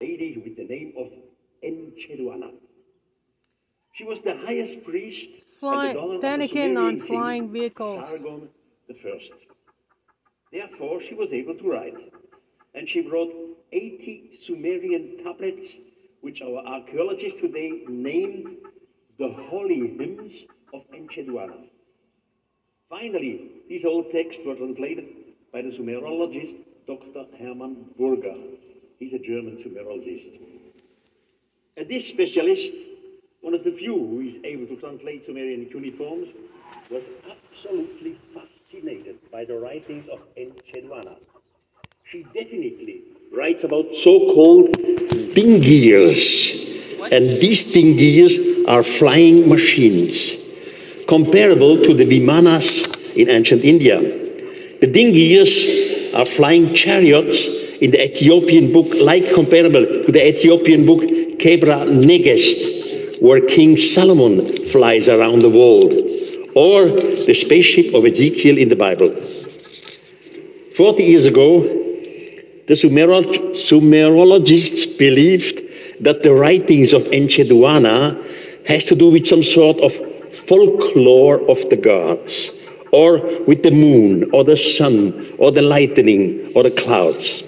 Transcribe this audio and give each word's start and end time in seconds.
lady 0.00 0.40
with 0.44 0.56
the 0.56 0.64
name 0.64 0.92
of 0.96 1.08
Encheduanna. 1.64 2.52
She 3.94 4.04
was 4.04 4.20
the 4.24 4.36
highest 4.46 4.84
priest 4.84 5.44
Fly, 5.58 5.86
and 5.86 5.90
the 5.90 6.00
daughter 6.00 6.14
of 6.14 6.20
the 6.20 6.26
Daniken 6.26 6.78
on 6.78 7.00
flying 7.00 7.52
vehicles. 7.52 8.08
Sargon 8.08 8.48
the 8.86 8.94
first. 9.02 9.32
Therefore, 10.52 11.00
she 11.02 11.14
was 11.14 11.30
able 11.32 11.54
to 11.56 11.68
write, 11.68 11.96
and 12.74 12.88
she 12.88 13.00
brought 13.00 13.32
80 13.72 14.38
Sumerian 14.46 15.18
tablets, 15.24 15.76
which 16.20 16.40
our 16.42 16.64
archaeologists 16.64 17.40
today 17.40 17.82
named 17.88 18.56
the 19.18 19.34
holy 19.50 19.96
hymns 19.98 20.44
of 20.72 20.82
Encheduanna. 20.94 21.66
Finally, 22.88 23.50
these 23.68 23.84
old 23.84 24.12
texts 24.12 24.42
were 24.46 24.54
translated 24.54 25.06
by 25.52 25.60
the 25.60 25.70
Sumerologist 25.70 26.54
Dr. 26.86 27.24
Hermann 27.38 27.84
Burger. 27.98 28.36
He's 28.98 29.12
a 29.12 29.18
German 29.18 29.56
Sumerologist. 29.58 30.40
And 31.76 31.88
this 31.88 32.08
specialist, 32.08 32.74
one 33.42 33.54
of 33.54 33.62
the 33.62 33.70
few 33.70 33.94
who 33.94 34.20
is 34.20 34.34
able 34.42 34.66
to 34.66 34.76
translate 34.76 35.24
Sumerian 35.24 35.66
cuneiforms, 35.66 36.28
was 36.90 37.04
absolutely 37.30 38.18
fascinated 38.34 39.18
by 39.30 39.44
the 39.44 39.56
writings 39.56 40.08
of 40.08 40.24
Encheduanna. 40.36 41.16
She 42.02 42.24
definitely 42.34 43.02
writes 43.32 43.62
about 43.62 43.86
so-called 43.94 44.72
dingirs. 45.34 46.66
And 47.12 47.40
these 47.40 47.64
dingirs 47.72 48.66
are 48.66 48.82
flying 48.82 49.48
machines, 49.48 50.36
comparable 51.06 51.76
to 51.84 51.94
the 51.94 52.04
vimanas 52.04 52.88
in 53.14 53.28
ancient 53.28 53.62
India. 53.62 54.00
The 54.00 54.88
dingirs 54.88 56.14
are 56.14 56.26
flying 56.26 56.74
chariots 56.74 57.46
in 57.80 57.90
the 57.92 58.02
Ethiopian 58.02 58.72
book, 58.72 58.86
like 58.94 59.32
comparable 59.32 59.84
to 60.04 60.12
the 60.12 60.26
Ethiopian 60.26 60.84
book 60.84 61.00
Kebra 61.38 61.86
Nagast, 61.86 63.20
where 63.22 63.40
King 63.40 63.76
Solomon 63.76 64.68
flies 64.68 65.08
around 65.08 65.40
the 65.40 65.50
world, 65.50 65.92
or 66.54 66.88
the 66.88 67.34
spaceship 67.34 67.94
of 67.94 68.04
Ezekiel 68.04 68.58
in 68.58 68.68
the 68.68 68.76
Bible. 68.76 69.10
Forty 70.76 71.04
years 71.04 71.26
ago, 71.26 71.62
the 72.68 72.74
Sumerol- 72.74 73.52
Sumerologists 73.54 74.98
believed 74.98 75.62
that 76.00 76.22
the 76.22 76.34
writings 76.34 76.92
of 76.92 77.02
Encheduanna 77.04 78.16
has 78.66 78.84
to 78.84 78.94
do 78.94 79.10
with 79.10 79.26
some 79.26 79.42
sort 79.42 79.78
of 79.80 79.92
folklore 80.46 81.40
of 81.50 81.68
the 81.70 81.76
gods, 81.76 82.52
or 82.92 83.18
with 83.46 83.62
the 83.62 83.70
moon, 83.70 84.30
or 84.32 84.44
the 84.44 84.56
sun, 84.56 85.32
or 85.38 85.50
the 85.50 85.62
lightning, 85.62 86.52
or 86.54 86.62
the 86.62 86.70
clouds. 86.70 87.42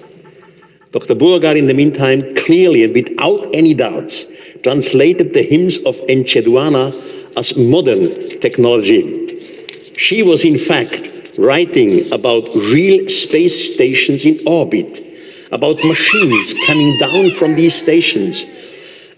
Dr. 0.91 1.15
Burgar, 1.15 1.55
in 1.55 1.67
the 1.67 1.73
meantime, 1.73 2.35
clearly 2.35 2.83
and 2.83 2.93
without 2.93 3.49
any 3.53 3.73
doubts, 3.73 4.25
translated 4.61 5.33
the 5.33 5.41
hymns 5.41 5.77
of 5.79 5.95
Encheduanna 6.09 7.37
as 7.37 7.55
modern 7.55 8.29
technology. 8.41 9.93
She 9.95 10.21
was, 10.21 10.43
in 10.43 10.59
fact, 10.59 11.09
writing 11.37 12.11
about 12.11 12.43
real 12.53 13.07
space 13.07 13.73
stations 13.73 14.25
in 14.25 14.45
orbit, 14.45 15.01
about 15.53 15.77
machines 15.77 16.53
coming 16.67 16.97
down 16.99 17.31
from 17.31 17.55
these 17.55 17.73
stations. 17.73 18.45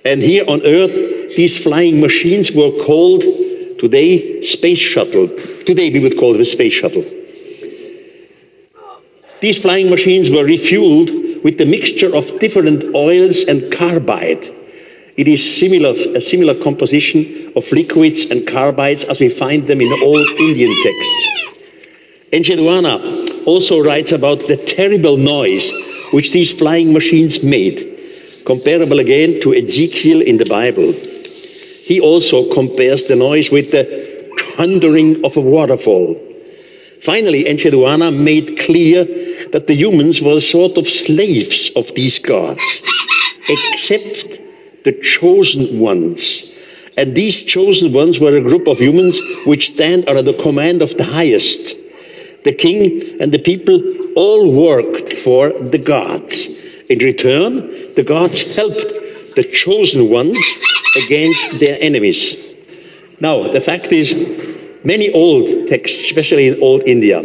And 0.05 0.21
here 0.21 0.43
on 0.47 0.61
Earth, 0.65 0.93
these 1.35 1.57
flying 1.57 1.99
machines 1.99 2.51
were 2.51 2.71
called 2.85 3.23
today 3.79 4.43
space 4.43 4.77
shuttle. 4.77 5.27
Today 5.65 5.89
we 5.89 5.99
would 5.99 6.19
call 6.19 6.33
them 6.33 6.41
a 6.41 6.45
space 6.45 6.73
shuttle. 6.73 7.03
These 9.41 9.57
flying 9.57 9.89
machines 9.89 10.29
were 10.29 10.45
refueled 10.45 11.22
with 11.43 11.57
the 11.57 11.65
mixture 11.65 12.15
of 12.15 12.39
different 12.39 12.95
oils 12.95 13.43
and 13.45 13.71
carbide. 13.71 14.51
It 15.17 15.27
is 15.27 15.57
similar, 15.57 15.91
a 16.15 16.21
similar 16.21 16.61
composition 16.63 17.51
of 17.55 17.71
liquids 17.71 18.25
and 18.25 18.47
carbides 18.47 19.03
as 19.03 19.19
we 19.19 19.29
find 19.29 19.67
them 19.67 19.81
in 19.81 19.91
old 20.01 20.27
Indian 20.39 20.73
texts. 20.83 21.27
Encheduanna 22.31 23.45
also 23.45 23.79
writes 23.79 24.11
about 24.11 24.39
the 24.47 24.57
terrible 24.57 25.17
noise 25.17 25.71
which 26.11 26.31
these 26.31 26.51
flying 26.51 26.93
machines 26.93 27.43
made, 27.43 28.43
comparable 28.45 28.99
again 28.99 29.39
to 29.41 29.53
Ezekiel 29.53 30.21
in 30.21 30.37
the 30.37 30.45
Bible. 30.45 30.93
He 31.83 31.99
also 31.99 32.51
compares 32.51 33.03
the 33.03 33.15
noise 33.15 33.51
with 33.51 33.71
the 33.71 33.83
thundering 34.55 35.23
of 35.25 35.37
a 35.37 35.41
waterfall. 35.41 36.19
Finally, 37.03 37.43
Encheduanna 37.43 38.11
made 38.11 38.57
clear 38.59 39.03
that 39.51 39.67
the 39.67 39.75
humans 39.75 40.21
were 40.21 40.37
a 40.37 40.41
sort 40.41 40.77
of 40.77 40.87
slaves 40.87 41.69
of 41.75 41.93
these 41.95 42.17
gods, 42.17 42.81
except 43.49 44.39
the 44.85 44.93
chosen 45.03 45.79
ones. 45.79 46.49
And 46.95 47.13
these 47.13 47.41
chosen 47.41 47.91
ones 47.91 48.21
were 48.21 48.37
a 48.37 48.41
group 48.41 48.67
of 48.67 48.79
humans 48.79 49.19
which 49.45 49.67
stand 49.67 50.07
under 50.07 50.21
the 50.21 50.41
command 50.41 50.81
of 50.81 50.95
the 50.97 51.03
highest. 51.03 51.75
The 52.45 52.53
king 52.53 53.17
and 53.19 53.33
the 53.33 53.39
people 53.39 53.81
all 54.15 54.53
worked 54.53 55.13
for 55.17 55.49
the 55.49 55.77
gods. 55.77 56.47
In 56.89 56.99
return, 56.99 57.95
the 57.95 58.03
gods 58.03 58.43
helped 58.55 58.93
the 59.35 59.43
chosen 59.53 60.09
ones 60.09 60.37
against 61.03 61.59
their 61.59 61.77
enemies. 61.81 62.37
Now, 63.19 63.51
the 63.51 63.61
fact 63.61 63.91
is, 63.91 64.13
many 64.83 65.11
old 65.13 65.67
texts, 65.67 66.03
especially 66.03 66.47
in 66.47 66.61
old 66.61 66.83
India, 66.87 67.19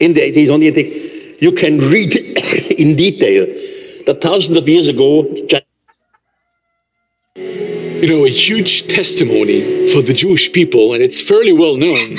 in 0.00 0.14
the 0.14 0.22
it 0.26 0.36
is 0.36 0.50
only 0.50 0.70
the, 0.70 1.36
you 1.40 1.52
can 1.52 1.78
read 1.78 2.16
in 2.78 2.96
detail 2.96 3.46
that 4.06 4.20
thousands 4.20 4.58
of 4.58 4.68
years 4.68 4.88
ago, 4.88 5.24
you 7.36 8.08
know, 8.08 8.24
a 8.24 8.28
huge 8.28 8.86
testimony 8.88 9.88
for 9.88 10.02
the 10.02 10.12
Jewish 10.12 10.52
people, 10.52 10.92
and 10.92 11.02
it's 11.02 11.20
fairly 11.20 11.52
well 11.52 11.76
known 11.76 12.16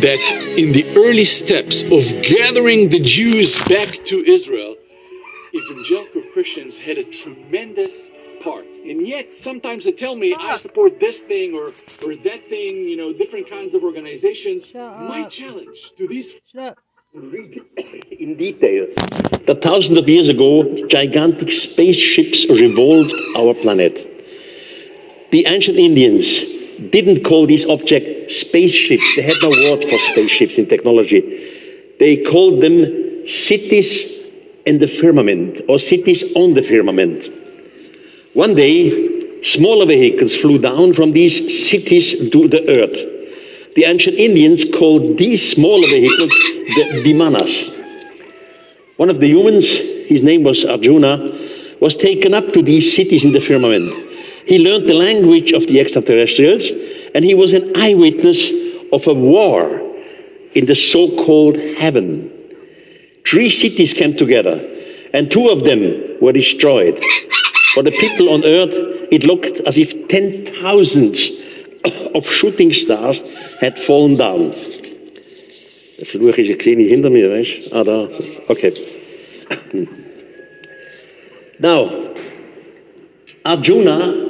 that 0.00 0.18
in 0.58 0.72
the 0.72 0.84
early 0.96 1.24
steps 1.24 1.82
of 1.82 2.22
gathering 2.22 2.88
the 2.88 2.98
Jews 3.00 3.56
back 3.64 4.04
to 4.06 4.24
Israel, 4.24 4.74
evangelical 5.54 6.22
Christians 6.32 6.78
had 6.78 6.98
a 6.98 7.04
tremendous 7.04 8.10
part. 8.40 8.66
And 8.88 9.06
yet, 9.06 9.36
sometimes 9.36 9.84
they 9.84 9.92
tell 9.92 10.16
me, 10.16 10.34
I 10.34 10.52
ah. 10.52 10.56
support 10.56 10.98
this 10.98 11.20
thing 11.20 11.54
or, 11.54 11.66
or 12.04 12.16
that 12.16 12.48
thing, 12.48 12.84
you 12.84 12.96
know, 12.96 13.12
different 13.12 13.48
kinds 13.48 13.74
of 13.74 13.84
organizations. 13.84 14.64
My 14.74 15.26
challenge 15.28 15.78
to 15.98 16.08
these 16.08 16.32
Shut 16.52 16.78
read 17.14 17.62
in 18.10 18.36
detail 18.36 18.86
that 19.46 19.60
thousands 19.62 19.98
of 19.98 20.08
years 20.08 20.28
ago, 20.28 20.86
gigantic 20.88 21.52
spaceships 21.52 22.46
revolved 22.48 23.14
our 23.36 23.54
planet. 23.54 23.94
The 25.32 25.46
ancient 25.46 25.78
Indians 25.78 26.26
didn't 26.90 27.24
call 27.24 27.46
these 27.46 27.66
objects 27.66 28.36
spaceships. 28.36 29.04
They 29.16 29.22
had 29.22 29.36
no 29.42 29.48
word 29.48 29.82
for 29.82 29.98
spaceships 30.12 30.56
in 30.56 30.68
technology. 30.68 31.20
They 31.98 32.22
called 32.24 32.62
them 32.62 33.26
cities 33.26 34.06
in 34.66 34.78
the 34.78 34.88
firmament 35.00 35.62
or 35.68 35.78
cities 35.78 36.22
on 36.36 36.54
the 36.54 36.62
firmament. 36.62 37.24
One 38.38 38.54
day, 38.54 39.42
smaller 39.42 39.84
vehicles 39.84 40.36
flew 40.36 40.60
down 40.60 40.94
from 40.94 41.10
these 41.10 41.68
cities 41.68 42.14
to 42.30 42.46
the 42.46 42.62
earth. 42.70 43.74
The 43.74 43.82
ancient 43.82 44.16
Indians 44.16 44.64
called 44.78 45.18
these 45.18 45.50
smaller 45.50 45.88
vehicles 45.88 46.30
the 46.76 47.02
Vimanas. 47.04 47.52
One 48.96 49.10
of 49.10 49.18
the 49.18 49.26
humans, 49.26 49.66
his 50.06 50.22
name 50.22 50.44
was 50.44 50.64
Arjuna, 50.64 51.16
was 51.80 51.96
taken 51.96 52.32
up 52.32 52.52
to 52.52 52.62
these 52.62 52.94
cities 52.94 53.24
in 53.24 53.32
the 53.32 53.40
firmament. 53.40 53.90
He 54.46 54.60
learned 54.60 54.88
the 54.88 54.94
language 54.94 55.50
of 55.50 55.66
the 55.66 55.80
extraterrestrials, 55.80 56.70
and 57.16 57.24
he 57.24 57.34
was 57.34 57.52
an 57.52 57.72
eyewitness 57.74 58.52
of 58.92 59.04
a 59.08 59.14
war 59.14 59.80
in 60.54 60.66
the 60.66 60.76
so 60.76 61.08
called 61.26 61.56
heaven. 61.56 62.30
Three 63.28 63.50
cities 63.50 63.92
came 63.92 64.16
together, 64.16 64.64
and 65.12 65.28
two 65.28 65.48
of 65.48 65.64
them 65.64 66.18
were 66.22 66.32
destroyed. 66.32 67.02
For 67.78 67.84
the 67.84 67.92
people 67.92 68.30
on 68.30 68.44
earth, 68.44 68.74
it 69.12 69.22
looked 69.22 69.60
as 69.64 69.78
if 69.78 70.08
ten 70.08 70.52
thousands 70.60 71.30
of 72.16 72.26
shooting 72.26 72.72
stars 72.72 73.20
had 73.60 73.78
fallen 73.84 74.16
down. 74.16 74.50
Der 76.00 76.06
Fluch 76.06 76.36
ist, 76.38 76.50
ich 76.50 76.60
sehe 76.60 76.76
nicht 76.76 76.90
hinter 76.90 77.08
mir, 77.08 77.30
weißt 77.30 77.70
Ah. 77.70 78.08
Okay. 78.48 78.72
Now, 81.60 81.88
Arjuna 83.44 84.26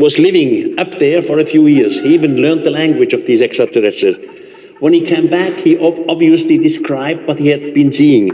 was 0.00 0.18
living 0.18 0.76
up 0.80 0.98
there 0.98 1.22
for 1.22 1.38
a 1.38 1.46
few 1.46 1.68
years. 1.68 1.94
He 2.00 2.14
even 2.14 2.38
learned 2.38 2.66
the 2.66 2.70
language 2.70 3.12
of 3.12 3.24
these 3.28 3.40
extraterrestrials. 3.40 4.16
When 4.80 4.92
he 4.92 5.02
came 5.06 5.30
back, 5.30 5.60
he 5.60 5.78
ob- 5.78 6.04
obviously 6.08 6.58
described 6.58 7.28
what 7.28 7.38
he 7.38 7.46
had 7.46 7.74
been 7.74 7.92
seeing. 7.92 8.28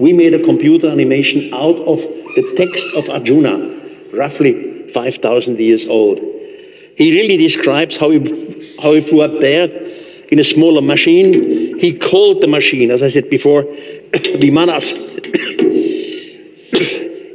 We 0.00 0.14
made 0.14 0.32
a 0.32 0.42
computer 0.42 0.88
animation 0.88 1.52
out 1.52 1.76
of 1.84 1.98
the 2.34 2.54
text 2.56 2.86
of 2.96 3.10
Arjuna, 3.10 3.76
roughly 4.16 4.90
5,000 4.92 5.58
years 5.58 5.86
old. 5.88 6.18
He 6.96 7.12
really 7.12 7.36
describes 7.36 7.96
how 7.96 8.10
he, 8.10 8.76
how 8.80 8.94
he 8.94 9.06
flew 9.06 9.20
up 9.20 9.40
there 9.40 9.68
in 10.28 10.38
a 10.38 10.44
smaller 10.44 10.80
machine. 10.80 11.78
He 11.78 11.98
called 11.98 12.42
the 12.42 12.48
machine, 12.48 12.90
as 12.90 13.02
I 13.02 13.10
said 13.10 13.30
before, 13.30 13.62
Vimanas. 14.42 14.92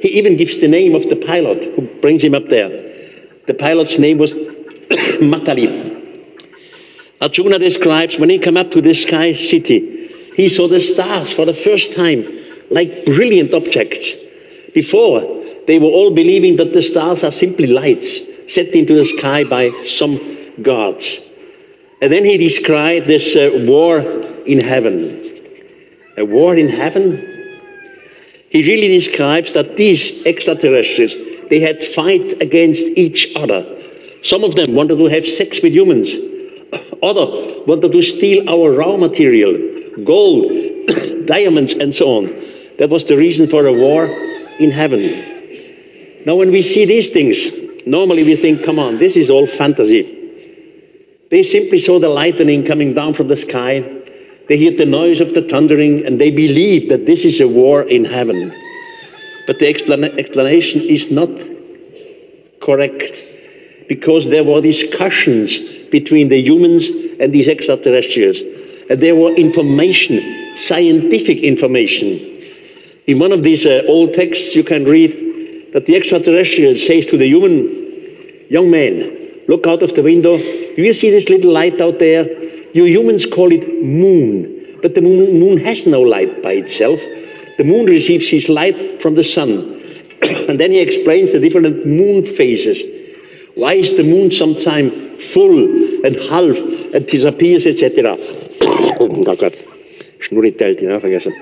He 0.02 0.08
even 0.18 0.36
gives 0.36 0.58
the 0.58 0.68
name 0.68 0.96
of 0.96 1.08
the 1.10 1.16
pilot 1.16 1.76
who 1.76 1.84
brings 2.02 2.24
him 2.24 2.34
up 2.34 2.50
there. 2.50 2.70
The 3.46 3.54
pilot's 3.54 4.00
name 4.00 4.18
was 4.18 4.34
Matali. 5.22 5.70
Arjuna 7.22 7.60
describes 7.60 8.18
when 8.18 8.32
he 8.32 8.40
came 8.40 8.58
up 8.58 8.72
to 8.72 8.82
this 8.82 9.04
sky 9.04 9.36
city, 9.36 10.10
he 10.36 10.50
saw 10.50 10.68
the 10.68 10.82
stars 10.82 11.32
for 11.34 11.46
the 11.46 11.54
first 11.54 11.94
time 11.94 12.26
like 12.72 13.06
brilliant 13.06 13.54
objects. 13.54 14.10
Before, 14.74 15.22
they 15.68 15.80
were 15.80 15.88
all 15.88 16.14
believing 16.14 16.58
that 16.58 16.74
the 16.74 16.82
stars 16.82 17.24
are 17.24 17.32
simply 17.32 17.68
lights 17.68 18.10
set 18.48 18.68
into 18.70 18.94
the 18.94 19.06
sky 19.06 19.44
by 19.44 19.72
some 19.86 20.20
gods. 20.62 21.06
And 22.02 22.12
then 22.12 22.26
he 22.26 22.38
described 22.38 23.08
this 23.08 23.36
uh, 23.36 23.66
war 23.66 24.00
in 24.00 24.60
heaven. 24.60 25.20
A 26.18 26.26
war 26.26 26.56
in 26.56 26.68
heaven? 26.68 27.28
He 28.50 28.64
really 28.64 28.90
describes 28.90 29.54
that 29.54 29.78
these 29.78 30.26
extraterrestrials, 30.26 31.14
they 31.50 31.60
had 31.60 31.78
fight 31.96 32.42
against 32.42 32.84
each 32.98 33.32
other. 33.36 33.64
Some 34.24 34.44
of 34.44 34.56
them 34.56 34.74
wanted 34.74 34.98
to 34.98 35.06
have 35.06 35.26
sex 35.26 35.60
with 35.64 35.74
humans. 35.74 36.10
Other 37.04 37.26
wanted 37.66 37.92
to 37.92 38.04
steal 38.04 38.50
our 38.50 38.72
raw 38.72 38.98
material, 38.98 39.54
gold, 40.04 40.52
diamonds, 41.26 41.74
and 41.74 41.96
so 41.96 42.08
on. 42.08 42.26
That 42.78 42.90
was 42.90 43.06
the 43.06 43.18
reason 43.18 43.50
for 43.50 43.66
a 43.66 43.74
war 43.74 44.06
in 44.60 44.72
heaven. 44.72 45.41
Now, 46.26 46.36
when 46.36 46.52
we 46.52 46.64
see 46.64 46.86
these 46.86 47.10
things, 47.12 47.38
normally 47.86 48.24
we 48.24 48.36
think, 48.36 48.64
come 48.64 48.80
on, 48.80 49.00
this 49.00 49.16
is 49.16 49.30
all 49.30 49.48
fantasy. 49.58 50.18
They 51.32 51.44
simply 51.44 51.82
saw 51.82 52.00
the 52.00 52.10
lightning 52.10 52.66
coming 52.66 52.94
down 52.94 53.14
from 53.14 53.28
the 53.28 53.38
sky. 53.38 53.82
They 54.48 54.64
heard 54.64 54.78
the 54.78 54.86
noise 54.86 55.22
of 55.22 55.34
the 55.34 55.44
thundering, 55.44 56.06
and 56.06 56.20
they 56.20 56.30
believe 56.30 56.90
that 56.90 57.06
this 57.06 57.26
is 57.26 57.40
a 57.40 57.48
war 57.48 57.84
in 57.84 58.06
heaven. 58.06 58.54
But 59.48 59.60
the 59.60 59.68
explanation 59.68 60.82
is 60.82 61.10
not 61.10 61.30
correct 62.62 63.04
because 63.90 64.26
there 64.26 64.44
were 64.44 64.62
discussions 64.62 65.58
between 65.92 66.30
the 66.30 66.40
humans 66.40 66.88
and 67.20 67.34
these 67.34 67.48
extraterrestrials. 67.48 68.38
And 68.90 69.02
there 69.02 69.16
were 69.16 69.34
information, 69.36 70.56
scientific 70.58 71.40
information. 71.40 72.20
In 73.08 73.20
one 73.20 73.32
of 73.32 73.44
these 73.44 73.66
uh, 73.66 73.82
old 73.88 74.14
texts, 74.14 74.56
you 74.56 74.64
can 74.64 74.86
read 74.86 75.41
that 75.74 75.86
the 75.86 75.96
extraterrestrial 75.96 76.78
says 76.78 77.06
to 77.08 77.18
the 77.18 77.28
human, 77.28 78.48
young 78.50 78.70
man, 78.70 79.44
look 79.48 79.66
out 79.66 79.82
of 79.82 79.96
the 79.96 80.04
window. 80.04 80.38
Do 80.38 80.82
you 80.82 80.94
see 80.94 81.10
this 81.10 81.30
little 81.30 81.52
light 81.52 81.80
out 81.80 82.00
there? 82.00 82.26
You 82.74 82.86
humans 82.86 83.26
call 83.26 83.52
it 83.52 83.84
moon, 83.84 84.80
but 84.82 84.96
the 84.96 85.02
moon, 85.02 85.58
has 85.66 85.86
no 85.86 86.02
light 86.02 86.42
by 86.42 86.54
itself. 86.54 87.00
The 87.58 87.64
moon 87.64 87.86
receives 87.86 88.32
its 88.32 88.50
light 88.50 89.02
from 89.02 89.16
the 89.16 89.24
sun. 89.24 89.80
and 90.22 90.60
then 90.60 90.72
he 90.72 90.80
explains 90.80 91.32
the 91.32 91.40
different 91.40 91.86
moon 91.86 92.36
phases. 92.36 92.82
Why 93.56 93.74
is 93.74 93.92
the 93.92 94.04
moon 94.04 94.32
sometimes 94.32 95.26
full 95.34 95.64
and 96.06 96.16
half 96.30 96.56
and 96.94 97.06
disappears, 97.08 97.66
etc.? 97.66 98.18
oh 99.00 99.24
Gott, 99.36 99.54
Schnurri 100.24 100.82
you 100.82 100.88
know, 100.88 101.00
vergessen. 101.00 101.34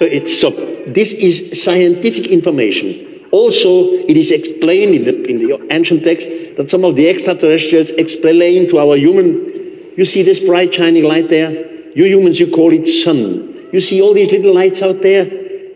It's 0.00 0.40
so, 0.40 0.50
this 0.88 1.12
is 1.12 1.62
scientific 1.62 2.26
information. 2.26 3.11
Also, 3.32 3.88
it 4.08 4.16
is 4.16 4.30
explained 4.30 4.94
in 4.94 5.04
the, 5.04 5.24
in 5.24 5.38
the 5.38 5.66
ancient 5.72 6.04
text 6.04 6.26
that 6.58 6.70
some 6.70 6.84
of 6.84 6.96
the 6.96 7.08
extraterrestrials 7.08 7.88
explain 7.96 8.68
to 8.68 8.78
our 8.78 8.96
human, 8.96 9.94
you 9.96 10.04
see 10.04 10.22
this 10.22 10.38
bright 10.40 10.74
shining 10.74 11.04
light 11.04 11.30
there? 11.30 11.50
You 11.96 12.04
humans, 12.04 12.38
you 12.38 12.50
call 12.50 12.72
it 12.72 12.86
sun. 13.02 13.68
You 13.72 13.80
see 13.80 14.02
all 14.02 14.12
these 14.12 14.30
little 14.30 14.54
lights 14.54 14.82
out 14.82 15.02
there? 15.02 15.24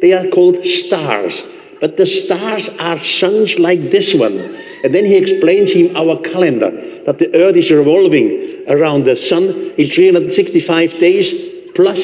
They 0.03 0.13
are 0.13 0.29
called 0.29 0.65
stars. 0.67 1.35
But 1.81 1.97
the 1.97 2.07
stars 2.07 2.69
are 2.79 3.01
suns 3.01 3.59
like 3.59 3.91
this 3.91 4.15
one. 4.15 4.39
And 4.85 4.95
then 4.95 5.07
he 5.07 5.17
explains 5.17 5.73
him 5.73 5.97
our 5.97 6.21
calendar 6.21 6.71
that 7.07 7.19
the 7.19 7.35
earth 7.35 7.57
is 7.57 7.71
revolving 7.71 8.65
around 8.69 9.05
the 9.05 9.17
sun 9.17 9.73
in 9.79 9.91
365 9.91 10.91
days 11.01 11.33
plus 11.75 12.01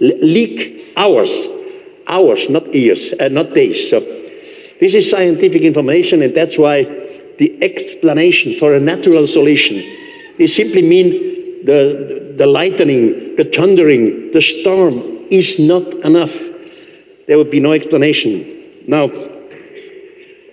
leak 0.00 0.94
hours. 0.96 1.30
Hours, 2.08 2.48
not 2.48 2.72
years, 2.72 3.14
uh, 3.18 3.28
not 3.28 3.52
days. 3.52 3.90
So 3.90 4.00
this 4.80 4.94
is 4.94 5.10
scientific 5.10 5.62
information, 5.62 6.22
and 6.22 6.36
that's 6.36 6.58
why 6.58 6.84
the 7.38 7.58
explanation 7.62 8.58
for 8.58 8.74
a 8.74 8.80
natural 8.80 9.26
solution 9.26 9.76
is 10.38 10.54
simply 10.54 10.82
mean 10.82 11.64
the, 11.64 12.34
the 12.38 12.46
lightning, 12.46 13.34
the 13.36 13.44
thundering, 13.54 14.30
the 14.32 14.42
storm 14.42 15.26
is 15.30 15.58
not 15.58 15.86
enough. 16.04 16.32
There 17.26 17.38
would 17.38 17.50
be 17.50 17.60
no 17.60 17.72
explanation. 17.72 18.84
Now, 18.86 19.08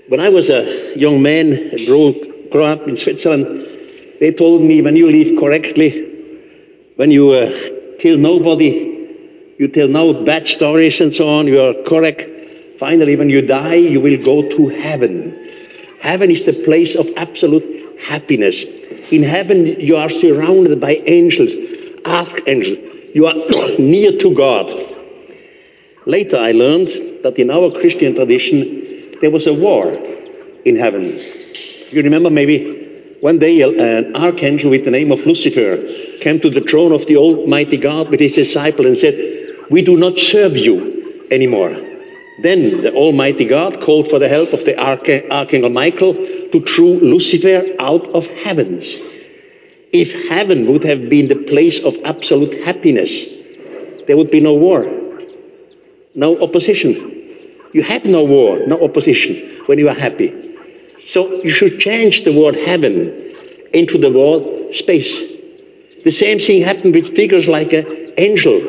when 0.10 0.20
I 0.20 0.30
was 0.30 0.50
a 0.50 0.94
young 0.98 1.22
man, 1.22 1.86
grew, 1.86 2.50
grew 2.52 2.64
up 2.64 2.88
in 2.88 2.98
Switzerland, 2.98 3.46
they 4.20 4.32
told 4.32 4.62
me 4.62 4.82
when 4.82 4.96
you 4.96 5.12
live 5.12 5.40
correctly, 5.40 6.10
when 6.96 7.12
you 7.12 7.32
uh, 7.32 8.00
kill 8.00 8.18
nobody, 8.18 9.56
you 9.60 9.68
tell 9.68 9.88
no 9.88 10.26
bad 10.26 10.48
stories 10.48 11.00
and 11.00 11.16
so 11.16 11.28
on, 11.28 11.48
you 11.48 11.62
are 11.62 11.74
correct, 11.88 12.22
Finally, 12.80 13.16
when 13.16 13.30
you 13.30 13.42
die, 13.42 13.76
you 13.76 14.02
will 14.02 14.18
go 14.24 14.42
to 14.58 14.70
heaven. 14.70 15.40
Heaven 16.02 16.32
is 16.32 16.46
the 16.46 16.64
place 16.64 16.96
of 16.96 17.08
absolute 17.16 18.00
happiness. 18.02 18.64
In 19.12 19.24
heaven, 19.24 19.66
you 19.80 19.96
are 19.96 20.10
surrounded 20.10 20.82
by 20.82 20.96
angels, 21.06 21.52
archangels. 22.06 22.78
You 23.14 23.28
are 23.28 23.36
near 23.80 24.18
to 24.20 24.36
God. 24.36 24.66
Later, 26.06 26.38
I 26.38 26.52
learned 26.52 27.24
that 27.24 27.38
in 27.38 27.50
our 27.50 27.72
Christian 27.80 28.16
tradition, 28.16 29.16
there 29.22 29.32
was 29.32 29.48
a 29.48 29.54
war 29.54 29.94
in 30.66 30.76
heaven. 30.76 31.20
You 31.92 32.02
remember 32.02 32.30
maybe 32.30 33.18
one 33.22 33.40
day 33.40 33.62
an 33.62 34.16
archangel 34.16 34.70
with 34.70 34.84
the 34.84 34.92
name 34.92 35.12
of 35.12 35.20
Lucifer 35.20 35.78
came 36.22 36.42
to 36.42 36.50
the 36.50 36.66
throne 36.70 36.92
of 36.92 37.06
the 37.08 37.16
Almighty 37.16 37.78
God 37.78 38.10
with 38.10 38.20
his 38.20 38.34
disciple 38.34 38.86
and 38.86 38.98
said, 38.98 39.16
We 39.70 39.82
do 39.82 39.96
not 39.96 40.20
serve 40.20 40.58
you 40.58 41.26
anymore. 41.32 41.93
Then 42.42 42.82
the 42.82 42.94
Almighty 42.94 43.46
God 43.46 43.82
called 43.82 44.10
for 44.10 44.18
the 44.20 44.28
help 44.28 44.54
of 44.54 44.66
the 44.66 44.78
Archangel 44.78 45.70
Michael 45.70 46.14
to 46.14 46.66
throw 46.76 46.88
Lucifer 46.88 47.64
out 47.80 48.06
of 48.10 48.26
heavens. 48.44 48.96
If 49.92 50.30
heaven 50.30 50.72
would 50.72 50.84
have 50.84 51.10
been 51.10 51.28
the 51.28 51.44
place 51.48 51.80
of 51.82 51.94
absolute 52.04 52.64
happiness, 52.66 53.12
there 54.08 54.18
would 54.18 54.32
be 54.32 54.42
no 54.42 54.54
war, 54.56 54.86
no 56.16 56.42
opposition. 56.42 57.12
You 57.74 57.84
have 57.84 58.04
no 58.06 58.24
war, 58.24 58.60
no 58.66 58.84
opposition 58.84 59.62
when 59.68 59.78
you 59.78 59.88
are 59.90 59.96
happy. 59.96 60.34
So 61.08 61.44
you 61.44 61.52
should 61.52 61.80
change 61.80 62.24
the 62.24 62.34
word 62.34 62.56
heaven 62.56 63.12
into 63.74 63.98
the 63.98 64.12
word 64.12 64.76
space. 64.76 65.12
The 66.04 66.12
same 66.12 66.40
thing 66.40 66.64
happened 66.64 66.96
with 66.96 67.16
figures 67.16 67.48
like 67.48 67.74
an 67.74 68.14
angel 68.18 68.60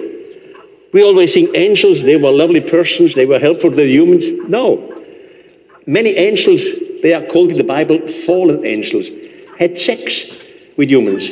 we 0.95 1.03
always 1.03 1.35
think 1.35 1.51
angels, 1.57 2.05
they 2.05 2.15
were 2.15 2.31
lovely 2.31 2.61
persons, 2.61 3.17
they 3.17 3.27
were 3.27 3.41
helpful 3.41 3.69
to 3.69 3.75
the 3.77 3.85
humans. 3.85 4.25
No. 4.49 5.03
Many 5.89 6.11
angels, 6.11 6.63
they 7.03 7.13
are 7.13 7.27
called 7.27 7.51
in 7.51 7.59
the 7.59 7.65
Bible 7.65 7.99
fallen 8.25 8.65
angels, 8.65 9.07
had 9.59 9.77
sex 9.77 10.23
with 10.77 10.89
humans. 10.89 11.29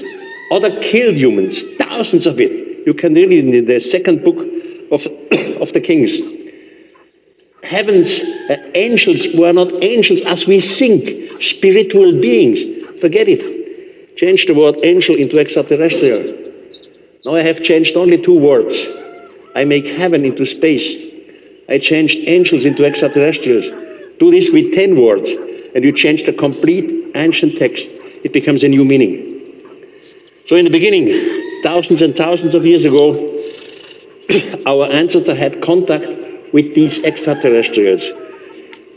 Other 0.51 0.81
killed 0.81 1.15
humans, 1.15 1.63
thousands 1.79 2.27
of 2.27 2.41
it. 2.41 2.85
You 2.85 2.93
can 2.93 3.15
read 3.15 3.31
it 3.31 3.55
in 3.55 3.67
the 3.67 3.79
second 3.79 4.25
book 4.25 4.37
of, 4.91 5.01
of 5.63 5.73
the 5.73 5.81
Kings. 5.81 6.19
Heaven's 7.63 8.11
uh, 8.51 8.57
angels 8.75 9.29
were 9.39 9.53
not 9.53 9.73
angels 9.81 10.23
as 10.27 10.45
we 10.45 10.61
think, 10.61 11.41
spiritual 11.41 12.21
beings. 12.21 13.01
Forget 13.01 13.29
it. 13.29 14.17
Change 14.17 14.45
the 14.47 14.55
word 14.55 14.81
angel 14.83 15.15
into 15.15 15.39
extraterrestrial. 15.39 16.51
Now 17.25 17.37
I 17.37 17.43
have 17.43 17.63
changed 17.63 17.97
only 17.97 18.21
two 18.21 18.37
words 18.37 18.75
I 19.55 19.65
make 19.65 19.85
heaven 19.85 20.25
into 20.25 20.47
space. 20.47 20.89
I 21.69 21.79
changed 21.79 22.19
angels 22.27 22.65
into 22.65 22.85
extraterrestrials. 22.85 23.67
Do 24.19 24.31
this 24.31 24.51
with 24.51 24.75
10 24.75 25.01
words, 25.01 25.29
and 25.75 25.85
you 25.85 25.93
change 25.93 26.25
the 26.25 26.33
complete 26.33 27.13
ancient 27.15 27.59
text. 27.59 27.85
It 28.25 28.33
becomes 28.33 28.63
a 28.63 28.69
new 28.69 28.85
meaning. 28.85 29.29
So, 30.47 30.57
in 30.57 30.65
the 30.65 30.71
beginning, 30.71 31.63
thousands 31.63 32.03
and 32.03 32.17
thousands 32.17 32.55
of 32.55 32.65
years 32.65 32.85
ago, 32.85 33.13
our 34.67 34.91
ancestors 34.91 35.39
had 35.39 35.63
contact 35.63 36.07
with 36.53 36.75
these 36.75 36.99
extraterrestrials. 37.05 38.03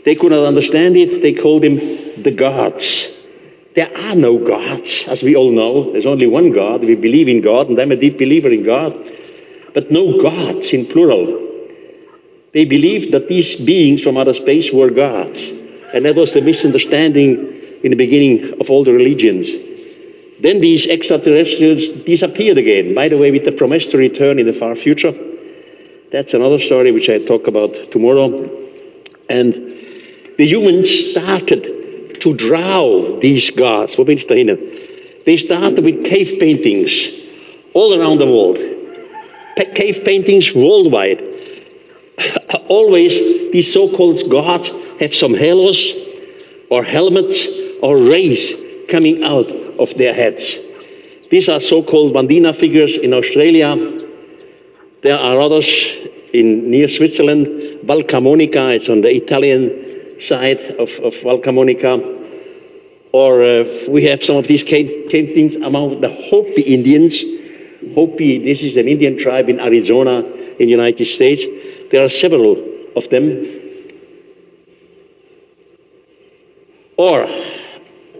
They 0.04 0.14
could 0.14 0.32
not 0.32 0.44
understand 0.44 0.96
it, 0.96 1.22
they 1.22 1.32
called 1.32 1.62
them 1.62 1.76
the 2.22 2.30
gods. 2.30 3.08
There 3.74 3.94
are 3.96 4.14
no 4.14 4.38
gods, 4.38 5.04
as 5.06 5.22
we 5.22 5.36
all 5.36 5.50
know. 5.50 5.92
There's 5.92 6.06
only 6.06 6.26
one 6.26 6.50
God. 6.52 6.80
We 6.80 6.94
believe 6.94 7.28
in 7.28 7.42
God, 7.42 7.68
and 7.68 7.78
I'm 7.78 7.92
a 7.92 7.96
deep 7.96 8.18
believer 8.18 8.50
in 8.50 8.64
God 8.64 8.94
but 9.76 9.90
no 9.90 10.22
gods 10.22 10.72
in 10.72 10.86
plural. 10.86 11.26
They 12.54 12.64
believed 12.64 13.12
that 13.12 13.28
these 13.28 13.56
beings 13.56 14.02
from 14.02 14.16
outer 14.16 14.32
space 14.32 14.72
were 14.72 14.88
gods. 14.88 15.38
And 15.92 16.06
that 16.06 16.16
was 16.16 16.32
the 16.32 16.40
misunderstanding 16.40 17.34
in 17.84 17.90
the 17.90 17.96
beginning 17.96 18.54
of 18.58 18.70
all 18.70 18.84
the 18.84 18.94
religions. 18.94 19.46
Then 20.40 20.62
these 20.62 20.86
extraterrestrials 20.86 22.06
disappeared 22.06 22.56
again, 22.56 22.94
by 22.94 23.10
the 23.10 23.18
way, 23.18 23.30
with 23.30 23.44
the 23.44 23.52
promise 23.52 23.86
to 23.88 23.98
return 23.98 24.38
in 24.38 24.46
the 24.46 24.54
far 24.54 24.76
future. 24.76 25.12
That's 26.10 26.32
another 26.32 26.58
story 26.58 26.90
which 26.90 27.10
I 27.10 27.18
talk 27.18 27.46
about 27.46 27.74
tomorrow. 27.92 28.48
And 29.28 29.52
the 30.38 30.46
humans 30.46 30.88
started 31.10 32.22
to 32.22 32.34
draw 32.34 33.20
these 33.20 33.50
gods. 33.50 33.94
They 33.94 35.36
started 35.36 35.84
with 35.84 36.02
cave 36.06 36.40
paintings 36.40 36.92
all 37.74 38.00
around 38.00 38.20
the 38.20 38.26
world. 38.26 38.75
Cave 39.56 40.04
paintings 40.04 40.54
worldwide. 40.54 41.22
Always 42.68 43.52
these 43.52 43.72
so-called 43.72 44.30
gods 44.30 44.70
have 45.00 45.14
some 45.14 45.34
halos 45.34 45.92
or 46.70 46.84
helmets 46.84 47.46
or 47.82 47.96
rays 47.96 48.52
coming 48.90 49.24
out 49.24 49.48
of 49.78 49.94
their 49.96 50.12
heads. 50.12 50.58
These 51.30 51.48
are 51.48 51.60
so-called 51.60 52.14
Wandjina 52.14 52.58
figures 52.58 52.96
in 52.96 53.14
Australia. 53.14 53.74
There 55.02 55.16
are 55.18 55.40
others 55.40 55.66
in 56.34 56.70
near 56.70 56.88
Switzerland. 56.88 57.46
Valcamonica, 57.86 58.76
it's 58.76 58.88
on 58.88 59.00
the 59.00 59.14
Italian 59.14 60.20
side 60.20 60.60
of, 60.78 60.88
of 61.02 61.14
Valcamonica. 61.24 62.14
Or 63.12 63.42
uh, 63.42 63.64
we 63.88 64.04
have 64.04 64.22
some 64.22 64.36
of 64.36 64.46
these 64.46 64.62
cave 64.62 65.08
paintings 65.10 65.54
among 65.64 66.00
the 66.00 66.10
Hopi 66.10 66.62
Indians. 66.62 67.16
Hopi, 67.94 68.44
this 68.44 68.62
is 68.62 68.76
an 68.76 68.88
Indian 68.88 69.18
tribe 69.18 69.48
in 69.48 69.60
Arizona 69.60 70.20
in 70.20 70.56
the 70.58 70.66
United 70.66 71.06
States. 71.06 71.44
There 71.90 72.04
are 72.04 72.08
several 72.08 72.56
of 72.96 73.08
them. 73.10 73.52
Or, 76.96 77.24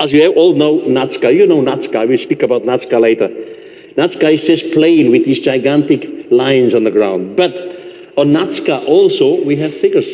as 0.00 0.12
you 0.12 0.32
all 0.34 0.54
know, 0.54 0.80
Nazca. 0.80 1.34
You 1.34 1.46
know 1.46 1.62
Nazca. 1.62 2.06
We'll 2.06 2.18
speak 2.18 2.42
about 2.42 2.62
Nazca 2.62 3.00
later. 3.00 3.28
Nazca 3.96 4.34
is 4.34 4.46
this 4.46 4.62
plain 4.74 5.10
with 5.10 5.24
these 5.24 5.40
gigantic 5.40 6.30
lines 6.30 6.74
on 6.74 6.84
the 6.84 6.90
ground. 6.90 7.36
But 7.36 7.52
on 8.18 8.28
Nazca 8.28 8.86
also 8.86 9.42
we 9.44 9.56
have 9.56 9.72
figures. 9.80 10.04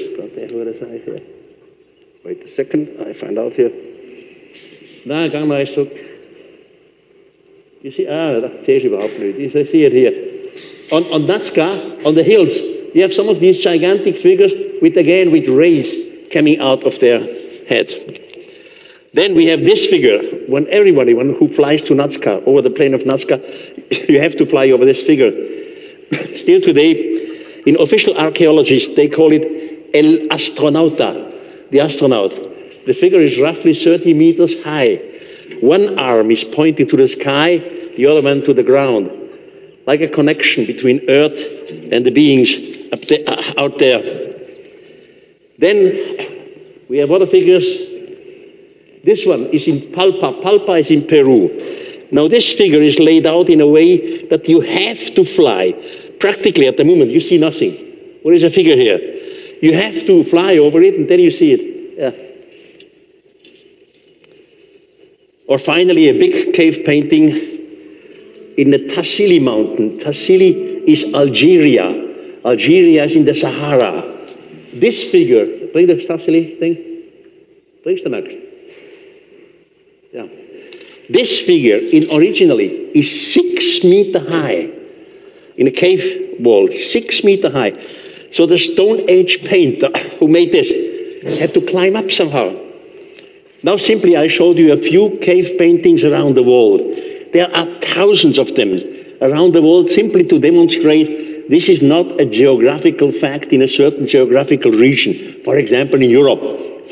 Wait 2.24 2.42
a 2.46 2.54
second. 2.54 2.88
I 3.00 3.12
find 3.14 3.38
out 3.38 3.52
here. 3.54 3.72
You 7.82 7.90
see, 7.90 8.06
ah, 8.08 8.40
dat 8.40 8.50
is 8.64 8.82
überhaupt 8.82 9.18
niet. 9.18 9.52
You 9.52 9.66
see 9.66 9.84
it 9.84 9.92
here. 9.92 10.14
On, 10.90 11.04
on 11.10 11.26
Nazca, 11.26 11.96
on 12.04 12.14
the 12.14 12.22
hills, 12.22 12.54
you 12.94 13.02
have 13.02 13.12
some 13.12 13.28
of 13.28 13.40
these 13.40 13.58
gigantic 13.58 14.20
figures 14.20 14.52
with, 14.80 14.96
again, 14.96 15.32
with 15.32 15.48
rays 15.48 15.88
coming 16.32 16.60
out 16.60 16.84
of 16.84 16.98
their 17.00 17.18
head. 17.66 17.88
Then 19.14 19.34
we 19.34 19.46
have 19.46 19.60
this 19.60 19.86
figure. 19.86 20.20
When 20.46 20.68
everybody 20.68 21.12
when, 21.12 21.34
who 21.34 21.48
flies 21.54 21.82
to 21.82 21.94
Nazca, 21.94 22.46
over 22.46 22.62
the 22.62 22.70
plain 22.70 22.94
of 22.94 23.00
Nazca, 23.00 23.40
you 24.08 24.20
have 24.22 24.36
to 24.36 24.46
fly 24.46 24.70
over 24.70 24.84
this 24.84 25.02
figure. 25.02 25.32
Still 26.38 26.60
today, 26.60 27.62
in 27.66 27.80
official 27.80 28.16
archaeologists, 28.16 28.94
they 28.94 29.08
call 29.08 29.32
it 29.32 29.42
El 29.92 30.28
Astronauta, 30.28 31.70
the 31.70 31.80
astronaut. 31.80 32.30
The 32.86 32.94
figure 32.94 33.20
is 33.20 33.40
roughly 33.40 33.74
30 33.74 34.14
meters 34.14 34.54
high. 34.62 35.11
One 35.60 35.98
arm 35.98 36.30
is 36.30 36.44
pointing 36.44 36.88
to 36.88 36.96
the 36.96 37.08
sky, 37.08 37.58
the 37.96 38.06
other 38.06 38.22
one 38.22 38.42
to 38.42 38.54
the 38.54 38.62
ground, 38.62 39.10
like 39.86 40.00
a 40.00 40.08
connection 40.08 40.66
between 40.66 41.08
Earth 41.08 41.38
and 41.92 42.04
the 42.06 42.10
beings 42.10 42.50
there, 43.08 43.20
uh, 43.26 43.54
out 43.58 43.78
there. 43.78 44.02
Then 45.58 46.86
we 46.88 46.98
have 46.98 47.10
other 47.10 47.26
figures. 47.26 47.64
This 49.04 49.26
one 49.26 49.46
is 49.46 49.66
in 49.66 49.92
Palpa. 49.92 50.42
Palpa 50.42 50.80
is 50.80 50.90
in 50.90 51.06
Peru. 51.06 52.08
Now, 52.12 52.28
this 52.28 52.52
figure 52.52 52.82
is 52.82 52.98
laid 52.98 53.26
out 53.26 53.48
in 53.48 53.60
a 53.60 53.66
way 53.66 54.26
that 54.28 54.48
you 54.48 54.60
have 54.60 55.14
to 55.14 55.24
fly. 55.24 55.72
Practically, 56.20 56.66
at 56.66 56.76
the 56.76 56.84
moment, 56.84 57.10
you 57.10 57.20
see 57.20 57.38
nothing. 57.38 57.74
What 58.22 58.34
is 58.34 58.44
a 58.44 58.50
figure 58.50 58.76
here? 58.76 58.98
You 59.62 59.74
have 59.74 60.06
to 60.06 60.24
fly 60.30 60.58
over 60.58 60.82
it 60.82 60.94
and 60.94 61.08
then 61.08 61.20
you 61.20 61.30
see 61.30 61.52
it. 61.52 61.94
Yeah. 61.96 62.31
Or 65.48 65.58
finally, 65.58 66.08
a 66.08 66.12
big 66.12 66.54
cave 66.54 66.84
painting 66.86 67.30
in 68.56 68.70
the 68.70 68.94
Tassili 68.94 69.40
mountain. 69.40 69.98
Tassili 69.98 70.82
is 70.86 71.04
Algeria. 71.14 72.40
Algeria 72.44 73.04
is 73.04 73.16
in 73.16 73.24
the 73.24 73.34
Sahara. 73.34 74.02
This 74.80 75.02
figure, 75.10 75.68
bring 75.72 75.86
the 75.86 76.06
Tassili 76.06 76.56
thing. 76.58 76.76
Bring 77.84 77.98
the 78.02 78.10
next. 78.10 78.34
Yeah. 80.12 80.26
This 81.10 81.40
figure 81.40 81.76
in 81.76 82.10
originally 82.12 82.68
is 82.94 83.34
six 83.34 83.82
meter 83.84 84.20
high 84.20 84.70
in 85.56 85.66
a 85.66 85.70
cave 85.70 86.38
wall, 86.40 86.70
six 86.70 87.24
meter 87.24 87.50
high. 87.50 87.72
So 88.32 88.46
the 88.46 88.58
Stone 88.58 89.10
Age 89.10 89.44
painter 89.44 89.90
who 90.18 90.28
made 90.28 90.52
this 90.52 90.70
had 91.38 91.52
to 91.54 91.66
climb 91.66 91.96
up 91.96 92.10
somehow. 92.10 92.54
Now, 93.64 93.76
simply, 93.76 94.16
I 94.16 94.28
showed 94.28 94.58
you 94.58 94.72
a 94.72 94.82
few 94.82 95.18
cave 95.22 95.56
paintings 95.58 96.02
around 96.04 96.34
the 96.34 96.42
world. 96.42 96.80
There 97.32 97.54
are 97.54 97.66
thousands 97.80 98.38
of 98.38 98.54
them 98.56 98.78
around 99.20 99.54
the 99.54 99.62
world 99.62 99.90
simply 99.90 100.24
to 100.24 100.38
demonstrate 100.38 101.48
this 101.48 101.68
is 101.68 101.82
not 101.82 102.20
a 102.20 102.26
geographical 102.26 103.12
fact 103.20 103.46
in 103.52 103.62
a 103.62 103.68
certain 103.68 104.06
geographical 104.06 104.72
region. 104.72 105.40
For 105.44 105.56
example, 105.58 106.02
in 106.02 106.10
Europe. 106.10 106.40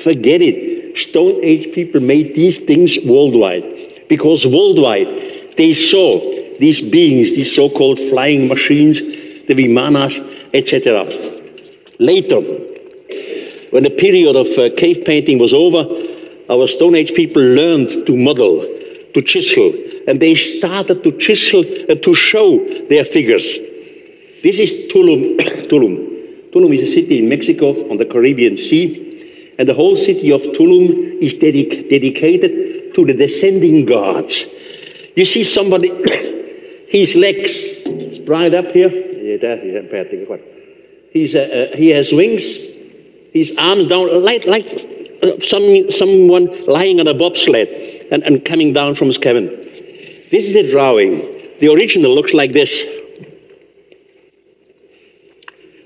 Forget 0.02 0.40
it. 0.42 0.98
Stone 0.98 1.44
Age 1.44 1.74
people 1.74 2.00
made 2.00 2.34
these 2.34 2.58
things 2.60 2.98
worldwide 3.04 3.64
because 4.08 4.46
worldwide 4.46 5.06
they 5.56 5.74
saw 5.74 6.18
these 6.58 6.80
beings, 6.80 7.30
these 7.30 7.54
so 7.54 7.70
called 7.70 7.98
flying 8.10 8.48
machines, 8.48 8.98
the 9.46 9.54
Vimanas, 9.54 10.14
etc. 10.52 11.04
Later, 11.98 12.40
when 13.70 13.82
the 13.82 13.90
period 13.90 14.36
of 14.36 14.46
uh, 14.58 14.74
cave 14.76 15.04
painting 15.04 15.38
was 15.38 15.54
over, 15.54 15.84
our 16.50 16.66
Stone 16.66 16.96
Age 16.96 17.14
people 17.14 17.42
learned 17.42 18.06
to 18.06 18.16
model, 18.16 18.62
to 19.14 19.22
chisel, 19.22 19.72
and 20.08 20.20
they 20.20 20.34
started 20.34 21.04
to 21.04 21.16
chisel 21.18 21.64
and 21.88 22.02
to 22.02 22.14
show 22.14 22.58
their 22.88 23.04
figures. 23.04 23.44
This 24.42 24.58
is 24.58 24.92
Tulum. 24.92 25.36
Tulum. 25.70 26.50
Tulum 26.52 26.76
is 26.76 26.88
a 26.88 26.92
city 26.92 27.20
in 27.20 27.28
Mexico 27.28 27.88
on 27.90 27.98
the 27.98 28.04
Caribbean 28.04 28.56
Sea, 28.56 29.54
and 29.58 29.68
the 29.68 29.74
whole 29.74 29.96
city 29.96 30.32
of 30.32 30.40
Tulum 30.40 31.22
is 31.22 31.34
dedic- 31.34 31.88
dedicated 31.88 32.94
to 32.96 33.04
the 33.06 33.14
descending 33.14 33.86
gods. 33.86 34.46
You 35.14 35.24
see 35.24 35.44
somebody, 35.44 35.90
his 36.88 37.14
legs 37.14 37.52
spread 38.22 38.54
up 38.54 38.66
here. 38.72 38.90
He's, 41.12 41.34
uh, 41.34 41.38
uh, 41.38 41.76
he 41.76 41.90
has 41.90 42.12
wings, 42.12 42.42
his 43.32 43.52
arms 43.56 43.86
down, 43.86 44.24
like, 44.24 44.44
like 44.46 44.66
some, 45.42 45.90
someone 45.90 46.66
lying 46.66 47.00
on 47.00 47.06
a 47.06 47.14
bobsled 47.14 47.68
and, 48.10 48.22
and 48.22 48.44
coming 48.44 48.72
down 48.72 48.94
from 48.94 49.12
cabin. 49.12 49.48
This 50.30 50.44
is 50.44 50.56
a 50.56 50.70
drawing. 50.70 51.18
The 51.60 51.72
original 51.72 52.14
looks 52.14 52.32
like 52.32 52.52
this. 52.52 52.70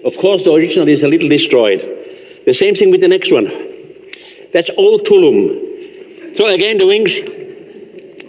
Of 0.04 0.14
course, 0.20 0.44
the 0.44 0.52
original 0.52 0.86
is 0.88 1.02
a 1.02 1.08
little 1.08 1.28
destroyed. 1.28 1.80
The 2.46 2.54
same 2.54 2.74
thing 2.74 2.90
with 2.90 3.00
the 3.00 3.08
next 3.08 3.32
one. 3.32 3.46
That's 4.52 4.70
all 4.76 5.00
Tulum. 5.00 6.36
So 6.36 6.46
again, 6.46 6.78
the 6.78 6.86
wings, 6.86 7.10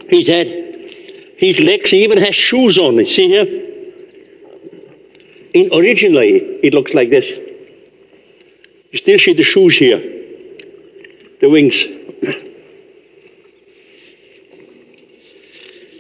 his 0.10 0.28
head, 0.28 0.48
his 1.38 1.60
legs, 1.60 1.90
he 1.90 2.04
even 2.04 2.18
has 2.18 2.34
shoes 2.34 2.78
on. 2.78 2.96
You 2.96 3.08
see 3.08 3.28
here? 3.28 3.46
In 5.54 5.74
originally, 5.74 6.60
it 6.64 6.74
looks 6.74 6.94
like 6.94 7.10
this. 7.10 7.26
You 8.92 9.00
still 9.00 9.20
see 9.20 9.34
the 9.34 9.44
shoes 9.44 9.78
here, 9.78 10.00
the 11.46 11.52
wings. 11.52 11.78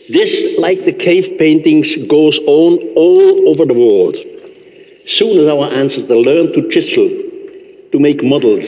This, 0.09 0.59
like 0.59 0.85
the 0.85 0.91
cave 0.93 1.37
paintings, 1.37 1.95
goes 2.07 2.37
on 2.39 2.79
all 2.95 3.49
over 3.49 3.65
the 3.65 3.73
world. 3.73 4.15
Soon 5.07 5.39
as 5.39 5.47
our 5.47 5.71
ancestors 5.71 6.09
learned 6.09 6.53
to 6.55 6.69
chisel, 6.69 7.09
to 7.91 7.99
make 7.99 8.23
models, 8.23 8.65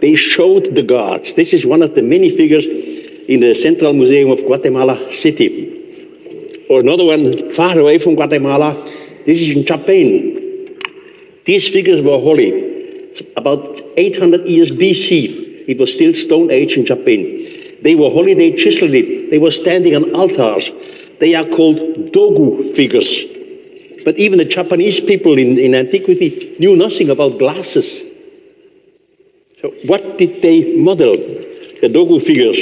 they 0.00 0.14
showed 0.16 0.74
the 0.74 0.82
gods. 0.82 1.34
This 1.34 1.52
is 1.52 1.66
one 1.66 1.82
of 1.82 1.94
the 1.94 2.02
many 2.02 2.36
figures 2.36 2.64
in 2.64 3.40
the 3.40 3.54
Central 3.62 3.92
Museum 3.92 4.30
of 4.30 4.38
Guatemala 4.38 4.96
City. 5.14 6.66
Or 6.70 6.80
another 6.80 7.04
one 7.04 7.54
far 7.54 7.76
away 7.78 7.98
from 7.98 8.14
Guatemala. 8.14 8.72
This 9.26 9.38
is 9.38 9.56
in 9.56 9.66
Japan. 9.66 10.78
These 11.44 11.68
figures 11.68 12.04
were 12.04 12.18
holy. 12.18 12.50
About 13.36 13.80
800 13.96 14.46
years 14.46 14.70
BC, 14.70 15.39
it 15.66 15.78
was 15.78 15.92
still 15.92 16.14
Stone 16.14 16.50
Age 16.50 16.76
in 16.76 16.86
Japan. 16.86 17.80
They 17.82 17.94
were 17.94 18.10
holy, 18.10 18.34
they 18.34 18.52
chiseled. 18.52 18.92
They 18.92 19.38
were 19.38 19.50
standing 19.50 19.94
on 19.96 20.14
altars. 20.14 20.70
They 21.20 21.34
are 21.34 21.44
called 21.44 21.78
dogu 22.12 22.74
figures. 22.74 23.08
But 24.04 24.18
even 24.18 24.38
the 24.38 24.44
Japanese 24.44 25.00
people 25.00 25.38
in, 25.38 25.58
in 25.58 25.74
antiquity 25.74 26.56
knew 26.58 26.76
nothing 26.76 27.10
about 27.10 27.38
glasses. 27.38 27.86
So, 29.60 29.72
what 29.86 30.18
did 30.18 30.42
they 30.42 30.76
model? 30.76 31.16
The 31.82 31.88
dogu 31.88 32.24
figures. 32.24 32.58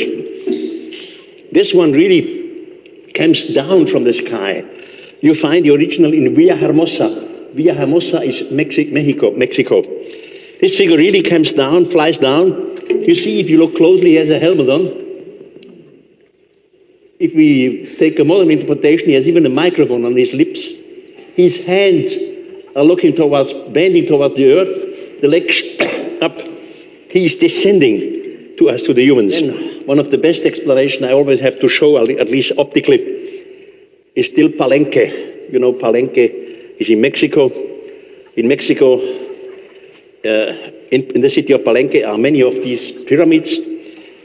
This 1.52 1.72
one 1.72 1.92
really 1.92 3.12
comes 3.16 3.44
down 3.46 3.86
from 3.88 4.04
the 4.04 4.14
sky. 4.14 4.64
You 5.20 5.34
find 5.34 5.64
the 5.64 5.70
original 5.74 6.12
in 6.12 6.34
Villa 6.34 6.56
Hermosa. 6.56 7.50
Villa 7.54 7.74
Hermosa 7.74 8.22
is 8.22 8.42
Mexi- 8.52 8.92
Mexico, 8.92 9.32
Mexico. 9.32 9.82
This 10.60 10.76
figure 10.76 10.96
really 10.96 11.22
comes 11.22 11.52
down, 11.52 11.90
flies 11.90 12.18
down, 12.18 12.77
You 12.90 13.14
see, 13.14 13.40
if 13.40 13.48
you 13.48 13.58
look 13.58 13.76
closely, 13.76 14.10
he 14.10 14.14
has 14.16 14.28
a 14.28 14.38
helmet 14.38 14.68
on. 14.68 15.08
If 17.20 17.34
we 17.34 17.96
take 17.98 18.18
a 18.18 18.24
modern 18.24 18.50
interpretation, 18.50 19.08
he 19.08 19.14
has 19.14 19.26
even 19.26 19.44
a 19.44 19.48
microphone 19.48 20.04
on 20.04 20.16
his 20.16 20.32
lips. 20.32 20.60
His 21.34 21.64
hands 21.64 22.12
are 22.76 22.84
looking 22.84 23.16
towards, 23.16 23.52
bending 23.72 24.06
towards 24.06 24.36
the 24.36 24.52
earth, 24.52 25.20
the 25.20 25.28
legs 25.28 25.60
up. 26.22 26.36
He's 27.10 27.34
descending 27.36 28.56
to 28.58 28.70
us, 28.70 28.82
to 28.82 28.94
the 28.94 29.02
humans. 29.02 29.34
And 29.34 29.86
one 29.86 29.98
of 29.98 30.10
the 30.10 30.18
best 30.18 30.42
explanations 30.42 31.02
I 31.02 31.12
always 31.12 31.40
have 31.40 31.58
to 31.60 31.68
show, 31.68 31.98
at 31.98 32.28
least 32.28 32.52
optically, 32.58 32.98
is 34.14 34.26
still 34.26 34.48
Palenque. 34.50 35.50
You 35.52 35.58
know, 35.58 35.72
Palenque 35.72 36.78
is 36.78 36.88
in 36.88 37.00
Mexico. 37.00 37.48
In 38.36 38.46
Mexico, 38.46 39.27
Uh, 40.24 40.74
in, 40.90 41.02
in 41.14 41.20
the 41.20 41.30
city 41.30 41.52
of 41.52 41.60
Palenque 41.60 42.06
are 42.06 42.18
many 42.18 42.42
of 42.42 42.54
these 42.54 42.92
pyramids. 43.06 43.56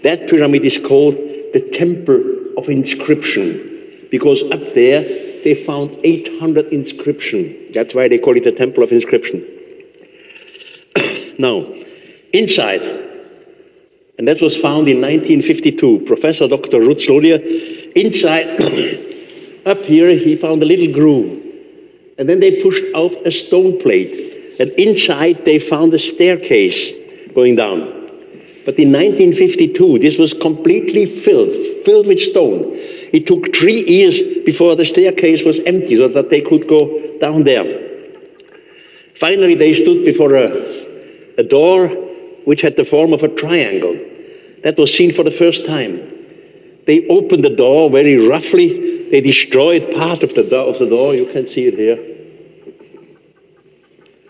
That 0.04 0.28
pyramid 0.28 0.66
is 0.66 0.80
called 0.88 1.16
the 1.16 1.62
Temple 1.74 2.58
of 2.58 2.68
Inscription 2.68 4.08
because 4.10 4.44
up 4.52 4.74
there 4.76 5.02
they 5.44 5.64
found 5.66 5.98
800 6.04 6.68
inscription. 6.74 7.72
That's 7.74 7.94
why 7.94 8.08
they 8.08 8.18
call 8.18 8.38
it 8.38 8.44
the 8.44 8.52
Temple 8.52 8.84
of 8.84 8.92
Inscription. 8.92 9.46
now, 11.40 11.66
inside, 12.32 12.82
and 14.18 14.28
that 14.28 14.42
was 14.42 14.56
found 14.58 14.88
in 14.88 15.02
1952, 15.02 16.06
Professor 16.06 16.48
Dr. 16.48 16.80
Lhuillier, 16.80 17.40
inside, 17.96 18.48
up 19.66 19.80
here, 19.80 20.10
he 20.18 20.38
found 20.42 20.64
a 20.64 20.66
little 20.66 20.94
groove. 20.94 21.42
And 22.18 22.30
then 22.30 22.40
they 22.40 22.62
pushed 22.62 22.84
out 22.96 23.12
a 23.26 23.32
stone 23.32 23.82
plate. 23.82 24.33
And 24.60 24.70
inside, 24.72 25.46
they 25.46 25.60
found 25.60 25.94
a 25.94 26.00
staircase 26.00 26.92
going 27.34 27.56
down. 27.56 28.04
But 28.66 28.80
in 28.80 28.94
1952, 28.94 30.00
this 30.00 30.18
was 30.18 30.34
completely 30.34 31.22
filled, 31.22 31.84
filled 31.86 32.08
with 32.08 32.20
stone. 32.20 32.72
It 33.12 33.28
took 33.28 33.54
three 33.56 33.84
years 33.86 34.20
before 34.46 34.76
the 34.76 34.86
staircase 34.86 35.44
was 35.44 35.60
empty 35.66 35.98
so 35.98 36.08
that 36.08 36.30
they 36.30 36.42
could 36.42 36.68
go 36.68 37.18
down 37.20 37.44
there. 37.44 37.66
Finally, 39.20 39.56
they 39.56 39.76
stood 39.76 40.06
before 40.06 40.34
a, 40.36 40.48
a 41.38 41.44
door 41.44 41.90
which 42.46 42.62
had 42.62 42.78
the 42.78 42.86
form 42.86 43.14
of 43.14 43.22
a 43.22 43.28
triangle. 43.36 43.98
That 44.64 44.78
was 44.78 44.94
seen 44.94 45.14
for 45.14 45.24
the 45.24 45.32
first 45.32 45.66
time. 45.66 46.10
They 46.88 47.08
opened 47.08 47.44
the 47.44 47.56
door 47.56 47.90
very 47.90 48.28
roughly. 48.28 49.10
They 49.12 49.22
destroyed 49.22 49.94
part 49.96 50.24
of 50.24 50.34
the, 50.36 50.44
door, 50.44 50.74
of 50.74 50.80
the 50.80 50.88
door. 50.88 51.16
You 51.16 51.26
can 51.32 51.48
see 51.50 51.68
it 51.68 51.76
here. 51.76 52.12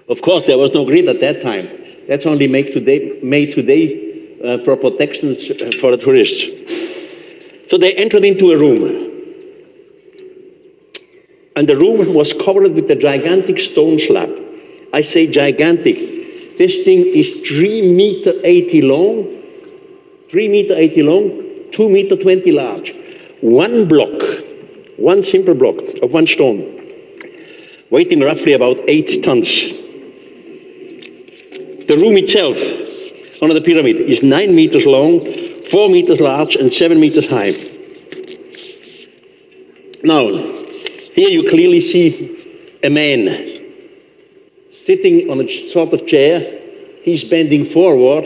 Of 0.10 0.22
course, 0.22 0.44
there 0.46 0.58
was 0.58 0.72
no 0.72 0.86
grid 0.86 1.08
at 1.08 1.22
that 1.22 1.42
time. 1.42 1.70
That's 2.08 2.26
only 2.26 2.48
made 2.48 2.74
today, 2.74 3.20
made 3.24 3.56
today 3.56 4.38
uh, 4.44 4.58
for 4.66 4.76
protection 4.76 5.38
uh, 5.38 5.72
for 5.80 5.96
the 5.96 5.98
tourists. 5.98 6.44
So 7.70 7.78
they 7.78 7.94
entered 7.94 8.26
into 8.26 8.52
a 8.52 8.58
room. 8.58 9.12
And 11.56 11.70
the 11.70 11.78
room 11.78 12.14
was 12.14 12.34
covered 12.34 12.74
with 12.74 12.90
a 12.92 12.96
gigantic 12.96 13.60
stone 13.60 14.00
slab. 14.06 14.30
I 14.92 15.04
say 15.04 15.28
gigantic. 15.28 15.96
This 16.58 16.84
thing 16.84 17.06
is 17.06 17.48
3 17.48 17.94
meter 17.94 18.34
80 18.44 18.82
long, 18.82 19.44
3 20.30 20.50
meter 20.50 20.76
80 20.76 21.04
long, 21.04 21.72
2 21.72 21.90
meter 21.90 22.16
20 22.18 22.52
large. 22.52 22.94
One 23.42 23.88
block, 23.88 24.22
one 24.98 25.24
simple 25.24 25.54
block 25.56 25.76
of 26.02 26.12
one 26.12 26.28
stone, 26.28 26.60
weighing 27.90 28.22
roughly 28.22 28.54
about 28.54 28.78
8 28.88 29.24
tons. 29.24 29.83
The 31.88 31.98
room 31.98 32.16
itself 32.18 32.58
under 33.42 33.54
the 33.54 33.62
pyramid 33.62 33.98
is 33.98 34.24
nine 34.24 34.56
meters 34.56 34.86
long, 34.86 35.20
four 35.70 35.90
meters 35.90 36.20
large, 36.22 36.56
and 36.56 36.74
seven 36.74 37.00
meters 37.00 37.28
high. 37.28 37.52
Now, 40.04 40.28
here 41.14 41.30
you 41.30 41.50
clearly 41.50 41.82
see 41.82 42.80
a 42.84 42.90
man 42.90 43.26
sitting 44.86 45.30
on 45.30 45.42
a 45.42 45.72
sort 45.72 45.94
of 45.94 46.08
chair. 46.08 46.60
He's 47.04 47.26
bending 47.26 47.72
forward, 47.72 48.26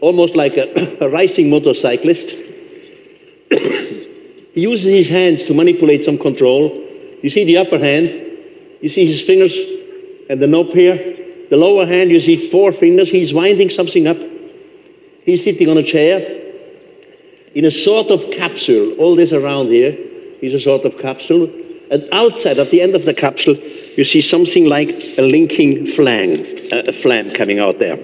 almost 0.00 0.34
like 0.34 0.54
a, 0.56 0.98
a 1.04 1.08
racing 1.08 1.50
motorcyclist. 1.50 2.26
he 3.50 4.60
uses 4.60 4.86
his 4.86 5.08
hands 5.08 5.44
to 5.44 5.54
manipulate 5.54 6.04
some 6.04 6.18
control. 6.18 6.70
You 7.22 7.30
see 7.30 7.44
the 7.44 7.58
upper 7.58 7.78
hand, 7.78 8.08
you 8.80 8.90
see 8.90 9.06
his 9.06 9.22
fingers 9.26 9.54
and 10.28 10.42
the 10.42 10.46
knob 10.46 10.68
here. 10.68 11.25
The 11.50 11.56
lower 11.56 11.86
hand, 11.86 12.10
you 12.10 12.20
see 12.20 12.50
four 12.50 12.72
fingers. 12.72 13.08
He's 13.08 13.32
winding 13.32 13.70
something 13.70 14.06
up. 14.06 14.16
He's 15.22 15.44
sitting 15.44 15.68
on 15.68 15.76
a 15.76 15.82
chair 15.82 16.18
in 17.54 17.64
a 17.64 17.70
sort 17.70 18.08
of 18.08 18.20
capsule. 18.36 18.96
All 18.98 19.16
this 19.16 19.32
around 19.32 19.68
here 19.68 19.96
is 20.42 20.54
a 20.54 20.60
sort 20.60 20.84
of 20.84 20.98
capsule. 20.98 21.48
And 21.90 22.08
outside, 22.12 22.58
at 22.58 22.70
the 22.70 22.82
end 22.82 22.94
of 22.94 23.04
the 23.04 23.14
capsule, 23.14 23.56
you 23.56 24.04
see 24.04 24.20
something 24.20 24.66
like 24.66 24.88
a 25.18 25.22
linking 25.22 25.92
flang, 25.94 26.44
uh, 26.72 26.82
a 26.88 26.92
flame 26.92 27.32
coming 27.34 27.60
out 27.60 27.78
there. 27.78 27.96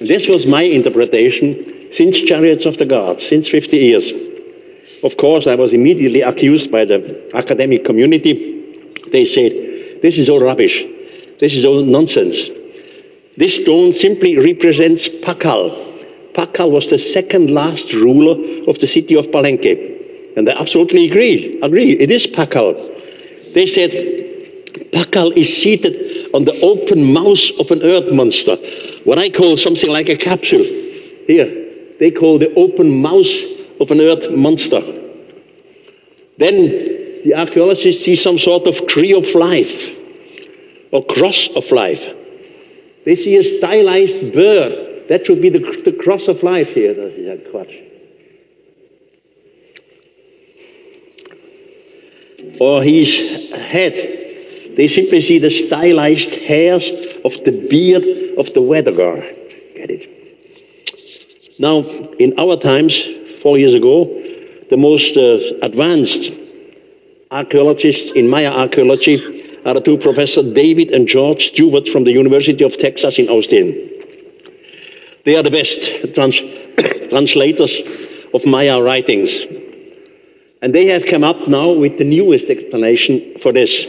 This 0.00 0.26
was 0.26 0.46
my 0.46 0.62
interpretation 0.62 1.90
since 1.92 2.20
Chariots 2.22 2.66
of 2.66 2.78
the 2.78 2.86
Gods, 2.86 3.26
since 3.28 3.48
50 3.48 3.76
years. 3.76 4.12
Of 5.04 5.16
course, 5.16 5.46
I 5.46 5.54
was 5.54 5.72
immediately 5.72 6.22
accused 6.22 6.70
by 6.70 6.84
the 6.84 7.30
academic 7.34 7.84
community. 7.84 8.94
They 9.12 9.24
said, 9.24 9.52
this 10.02 10.18
is 10.18 10.28
all 10.28 10.40
rubbish. 10.40 10.84
This 11.42 11.54
is 11.54 11.64
all 11.64 11.82
nonsense. 11.82 12.36
This 13.36 13.56
stone 13.56 13.94
simply 13.94 14.38
represents 14.38 15.08
Pakal. 15.24 15.74
Pakal 16.34 16.70
was 16.70 16.88
the 16.88 17.00
second 17.00 17.50
last 17.50 17.92
ruler 17.92 18.70
of 18.70 18.78
the 18.78 18.86
city 18.86 19.16
of 19.16 19.26
Palenque. 19.26 20.36
And 20.36 20.46
they 20.46 20.52
absolutely 20.52 21.06
agree. 21.10 21.60
Agree. 21.60 21.98
It 21.98 22.12
is 22.12 22.28
Pakal. 22.28 22.74
They 23.54 23.66
said 23.66 23.90
Pakal 24.92 25.36
is 25.36 25.52
seated 25.60 26.30
on 26.32 26.44
the 26.44 26.60
open 26.60 27.12
mouth 27.12 27.50
of 27.58 27.72
an 27.72 27.82
earth 27.82 28.14
monster. 28.14 28.56
What 29.02 29.18
I 29.18 29.28
call 29.28 29.56
something 29.56 29.90
like 29.90 30.08
a 30.08 30.16
capsule. 30.16 30.62
Here, 31.26 31.50
they 31.98 32.12
call 32.12 32.38
the 32.38 32.54
open 32.54 33.02
mouth 33.02 33.34
of 33.80 33.90
an 33.90 34.00
earth 34.00 34.30
monster. 34.30 34.80
Then 36.38 36.70
the 37.24 37.34
archaeologists 37.34 38.04
see 38.04 38.14
some 38.14 38.38
sort 38.38 38.68
of 38.68 38.86
tree 38.86 39.12
of 39.12 39.26
life 39.34 39.90
or 40.92 41.04
cross 41.06 41.48
of 41.56 41.70
life. 41.72 42.02
They 43.04 43.16
see 43.16 43.36
a 43.36 43.58
stylized 43.58 44.32
bird. 44.32 45.08
That 45.08 45.26
should 45.26 45.42
be 45.42 45.50
the, 45.50 45.82
the 45.84 45.92
cross 46.04 46.28
of 46.28 46.42
life 46.42 46.68
here. 46.68 46.94
Das 46.94 47.12
ist 47.12 47.26
ja 47.26 47.36
Quatsch. 47.50 47.74
Or 52.60 52.82
his 52.82 53.16
head. 53.52 54.76
They 54.76 54.88
simply 54.88 55.20
see 55.20 55.38
the 55.38 55.50
stylized 55.50 56.34
hairs 56.34 56.88
of 57.24 57.32
the 57.44 57.66
beard 57.68 58.04
of 58.38 58.52
the 58.54 58.62
weather 58.62 58.92
god. 58.92 59.22
Get 59.74 59.90
it? 59.90 60.08
Now, 61.58 61.80
in 62.18 62.38
our 62.38 62.56
times, 62.56 63.02
four 63.42 63.58
years 63.58 63.74
ago, 63.74 64.06
the 64.70 64.76
most 64.76 65.16
uh, 65.16 65.38
advanced 65.62 66.30
archaeologists 67.30 68.12
in 68.14 68.28
Maya 68.28 68.50
archaeology 68.50 69.41
are 69.64 69.74
the 69.74 69.80
two 69.80 69.98
professors 69.98 70.52
David 70.54 70.90
and 70.90 71.06
George 71.06 71.48
Stuart 71.48 71.88
from 71.88 72.04
the 72.04 72.12
University 72.12 72.64
of 72.64 72.76
Texas 72.78 73.18
in 73.18 73.28
Austin. 73.28 73.90
They 75.24 75.36
are 75.36 75.42
the 75.42 75.50
best 75.50 75.80
trans 76.14 76.40
translators 77.10 77.80
of 78.34 78.44
Maya 78.44 78.82
writings. 78.82 79.40
And 80.62 80.74
they 80.74 80.86
have 80.86 81.04
come 81.10 81.24
up 81.24 81.48
now 81.48 81.70
with 81.70 81.98
the 81.98 82.04
newest 82.04 82.46
explanation 82.46 83.36
for 83.42 83.52
this. 83.52 83.86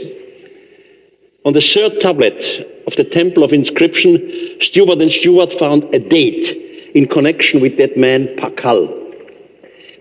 On 1.45 1.53
the 1.53 1.61
third 1.61 1.99
tablet 1.99 2.43
of 2.87 2.95
the 2.95 3.03
Temple 3.03 3.43
of 3.43 3.53
Inscription, 3.53 4.57
Stuart 4.61 5.01
and 5.01 5.11
Stuart 5.11 5.53
found 5.53 5.83
a 5.93 5.99
date 5.99 6.47
in 6.95 7.07
connection 7.07 7.61
with 7.61 7.77
that 7.77 7.97
man 7.97 8.27
Pakal. 8.37 8.99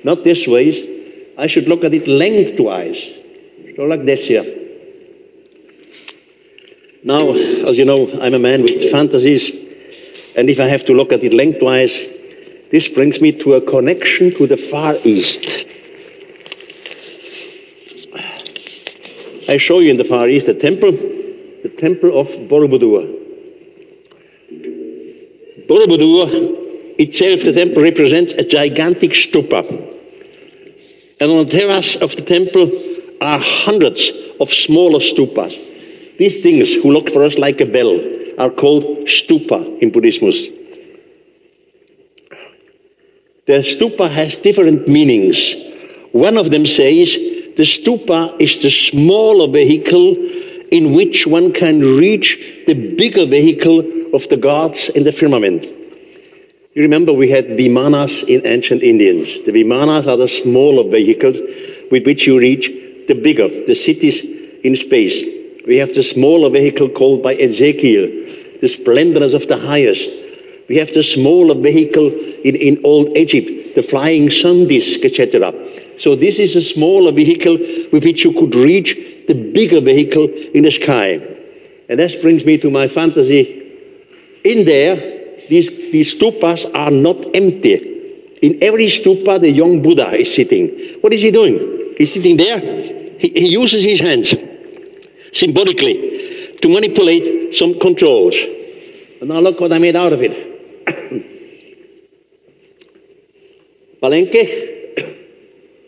not 0.04 0.22
this 0.22 0.46
way. 0.46 0.92
I 1.38 1.48
should 1.48 1.66
look 1.66 1.82
at 1.82 1.92
it 1.92 2.06
lengthwise, 2.06 3.02
so 3.74 3.82
like 3.82 4.04
this 4.06 4.20
here. 4.20 4.65
Now, 7.06 7.30
as 7.30 7.78
you 7.78 7.84
know, 7.84 8.10
I'm 8.20 8.34
a 8.34 8.38
man 8.38 8.62
with 8.62 8.90
fantasies, 8.90 9.48
and 10.36 10.50
if 10.50 10.58
I 10.58 10.66
have 10.66 10.84
to 10.86 10.92
look 10.92 11.12
at 11.12 11.22
it 11.22 11.32
lengthwise, 11.32 11.94
This 12.70 12.88
brings 12.88 13.20
me 13.20 13.32
to 13.42 13.54
a 13.54 13.60
connection 13.60 14.34
to 14.38 14.46
the 14.46 14.56
Far 14.56 14.96
East. 15.04 15.46
I 19.48 19.56
show 19.58 19.78
you 19.78 19.92
in 19.92 19.96
the 19.96 20.04
Far 20.04 20.28
East 20.28 20.46
the 20.46 20.54
temple, 20.54 20.90
the 20.90 21.68
temple 21.78 22.20
of 22.20 22.26
Borobudur. 22.50 23.04
Borobudur 25.68 26.28
itself, 26.98 27.44
the 27.44 27.52
temple 27.52 27.82
represents 27.82 28.32
a 28.32 28.42
gigantic 28.42 29.12
stupa. 29.12 29.62
And 31.20 31.30
on 31.30 31.46
the 31.46 31.50
terrace 31.50 31.94
of 31.96 32.10
the 32.16 32.22
temple 32.22 32.68
are 33.20 33.38
hundreds 33.38 34.10
of 34.40 34.52
smaller 34.52 34.98
stupas. 34.98 35.65
These 36.18 36.42
things, 36.42 36.72
who 36.74 36.92
look 36.92 37.10
for 37.10 37.22
us 37.22 37.36
like 37.36 37.60
a 37.60 37.66
bell, 37.66 38.00
are 38.38 38.50
called 38.50 38.84
stupa 39.06 39.80
in 39.80 39.90
Buddhism. 39.90 40.30
The 43.46 43.62
stupa 43.62 44.10
has 44.10 44.36
different 44.36 44.88
meanings. 44.88 45.54
One 46.12 46.36
of 46.36 46.50
them 46.50 46.66
says 46.66 47.12
the 47.56 47.64
stupa 47.64 48.40
is 48.40 48.58
the 48.62 48.70
smaller 48.70 49.50
vehicle 49.50 50.16
in 50.72 50.94
which 50.94 51.26
one 51.26 51.52
can 51.52 51.80
reach 51.80 52.36
the 52.66 52.94
bigger 52.96 53.26
vehicle 53.26 53.80
of 54.14 54.28
the 54.28 54.36
gods 54.36 54.88
in 54.90 55.04
the 55.04 55.12
firmament. 55.12 55.64
You 56.74 56.82
remember 56.82 57.12
we 57.12 57.30
had 57.30 57.46
vimanas 57.46 58.22
in 58.24 58.46
ancient 58.46 58.82
Indians. 58.82 59.28
The 59.46 59.52
vimanas 59.52 60.06
are 60.06 60.16
the 60.16 60.28
smaller 60.28 60.90
vehicles 60.90 61.36
with 61.90 62.04
which 62.04 62.26
you 62.26 62.38
reach 62.38 62.66
the 63.08 63.14
bigger, 63.14 63.48
the 63.66 63.74
cities 63.74 64.20
in 64.64 64.76
space. 64.76 65.35
We 65.66 65.78
have 65.78 65.94
the 65.94 66.04
smaller 66.04 66.48
vehicle 66.48 66.88
called 66.90 67.24
by 67.24 67.34
Ezekiel, 67.34 68.06
the 68.60 68.68
splendors 68.68 69.34
of 69.34 69.48
the 69.48 69.58
highest. 69.58 70.10
We 70.68 70.76
have 70.76 70.92
the 70.92 71.02
smaller 71.02 71.60
vehicle 71.60 72.06
in, 72.06 72.54
in 72.54 72.80
old 72.84 73.16
Egypt, 73.16 73.74
the 73.74 73.82
flying 73.82 74.30
sun 74.30 74.68
disk, 74.68 75.00
etc. 75.04 75.52
So 75.98 76.14
this 76.14 76.38
is 76.38 76.54
a 76.54 76.62
smaller 76.62 77.10
vehicle 77.10 77.58
with 77.92 78.04
which 78.04 78.24
you 78.24 78.32
could 78.32 78.54
reach 78.54 78.94
the 79.26 79.34
bigger 79.34 79.80
vehicle 79.80 80.28
in 80.54 80.62
the 80.62 80.70
sky. 80.70 81.20
And 81.88 81.98
this 81.98 82.14
brings 82.16 82.44
me 82.44 82.58
to 82.58 82.70
my 82.70 82.86
fantasy. 82.88 83.62
In 84.44 84.66
there, 84.66 84.96
these, 85.48 85.68
these 85.90 86.14
stupas 86.14 86.70
are 86.74 86.92
not 86.92 87.16
empty. 87.34 88.38
In 88.40 88.62
every 88.62 88.86
stupa, 88.86 89.40
the 89.40 89.50
young 89.50 89.82
Buddha 89.82 90.14
is 90.14 90.32
sitting. 90.32 90.98
What 91.00 91.12
is 91.12 91.22
he 91.22 91.32
doing? 91.32 91.94
He's 91.98 92.12
sitting 92.12 92.36
there. 92.36 92.60
He, 93.18 93.30
he 93.30 93.48
uses 93.48 93.82
his 93.82 93.98
hands 93.98 94.32
symbolically 95.36 96.56
to 96.62 96.68
manipulate 96.68 97.54
some 97.54 97.78
controls. 97.78 98.34
And 99.20 99.28
now 99.28 99.38
look 99.40 99.60
what 99.60 99.72
I 99.72 99.78
made 99.78 99.94
out 99.96 100.12
of 100.12 100.20
it. 100.22 100.32
Palenque, 104.02 104.44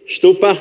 stupa, 0.17 0.57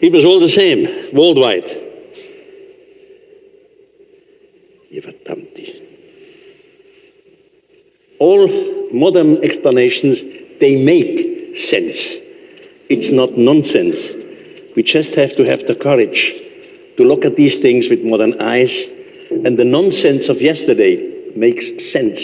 it 0.00 0.12
was 0.12 0.24
all 0.24 0.40
the 0.40 0.48
same 0.48 0.86
worldwide. 1.12 1.82
All 8.18 8.48
modern 8.92 9.44
explanations, 9.44 10.22
they 10.60 10.76
make 10.76 11.58
sense. 11.68 11.98
It's 12.88 13.10
not 13.10 13.36
nonsense. 13.36 13.98
We 14.76 14.82
just 14.82 15.14
have 15.16 15.34
to 15.36 15.44
have 15.44 15.66
the 15.66 15.74
courage 15.74 16.32
to 16.96 17.02
look 17.02 17.24
at 17.24 17.36
these 17.36 17.58
things 17.58 17.88
with 17.88 18.02
modern 18.02 18.40
eyes, 18.40 18.72
and 19.30 19.58
the 19.58 19.64
nonsense 19.64 20.28
of 20.28 20.40
yesterday 20.40 21.32
makes 21.34 21.66
sense. 21.92 22.22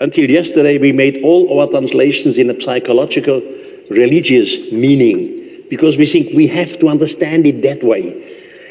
Until 0.00 0.28
yesterday, 0.28 0.78
we 0.78 0.92
made 0.92 1.22
all 1.22 1.60
our 1.60 1.68
translations 1.68 2.38
in 2.38 2.50
a 2.50 2.60
psychological, 2.60 3.40
religious 3.88 4.56
meaning 4.72 5.64
because 5.70 5.96
we 5.96 6.06
think 6.06 6.34
we 6.34 6.46
have 6.48 6.78
to 6.80 6.88
understand 6.88 7.46
it 7.46 7.62
that 7.62 7.82
way. 7.84 8.02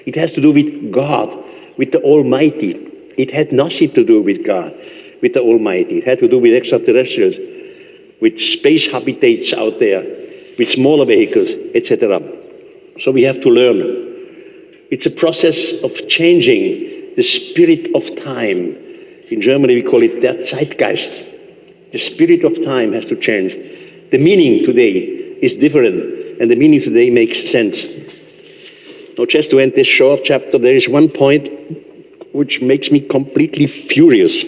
It 0.06 0.16
has 0.16 0.34
to 0.34 0.42
do 0.42 0.52
with 0.52 0.92
God, 0.92 1.30
with 1.78 1.92
the 1.92 2.02
Almighty. 2.02 2.74
It 3.18 3.32
had 3.32 3.52
nothing 3.52 3.92
to 3.94 4.04
do 4.04 4.22
with 4.22 4.46
God, 4.46 4.74
with 5.22 5.34
the 5.34 5.42
Almighty. 5.42 6.00
It 6.00 6.08
had 6.08 6.20
to 6.20 6.28
do 6.28 6.38
with 6.38 6.54
extraterrestrials, 6.54 7.36
with 8.22 8.40
space 8.40 8.88
habitats 8.88 9.54
out 9.54 9.80
there, 9.80 10.25
with 10.58 10.72
smaller 10.72 11.06
vehicles, 11.06 11.50
etc. 11.76 12.20
So 13.02 13.12
we 13.12 13.24
have 13.24 13.42
to 13.42 13.50
learn. 13.50 13.80
It's 14.92 15.06
a 15.06 15.12
process 15.12 15.74
of 15.84 15.92
changing 16.08 17.14
the 17.18 17.24
spirit 17.24 17.94
of 17.96 18.04
time. 18.24 18.78
In 19.32 19.42
Germany, 19.42 19.76
we 19.76 19.84
call 19.84 20.04
it 20.04 20.22
der 20.22 20.46
Zeitgeist. 20.46 21.12
The 21.92 22.00
spirit 22.00 22.44
of 22.44 22.54
time 22.64 22.94
has 22.94 23.06
to 23.06 23.16
change. 23.16 23.54
The 24.12 24.18
meaning 24.18 24.66
today 24.66 25.38
is 25.42 25.54
different, 25.56 26.42
and 26.42 26.52
the 26.52 26.56
meaning 26.56 26.82
today 26.82 27.10
makes 27.10 27.50
sense. 27.52 27.84
Now, 29.18 29.26
just 29.26 29.50
to 29.52 29.60
end 29.60 29.74
this 29.76 29.88
short 29.88 30.22
chapter, 30.24 30.58
there 30.58 30.76
is 30.76 30.88
one 30.88 31.10
point 31.10 31.50
which 32.34 32.62
makes 32.62 32.92
me 32.92 33.00
completely 33.00 33.68
furious. 33.68 34.44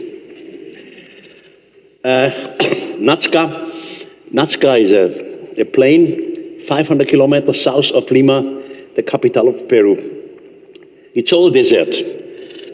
Uh, 2.03 2.29
Nazca 2.99 4.81
is 4.81 4.91
a, 4.91 5.26
a 5.57 5.65
plain 5.65 6.65
500 6.67 7.07
kilometers 7.07 7.63
south 7.63 7.91
of 7.91 8.09
Lima, 8.11 8.41
the 8.95 9.03
capital 9.03 9.47
of 9.47 9.67
Peru. 9.69 9.95
It's 11.15 11.31
all 11.31 11.49
desert. 11.49 11.95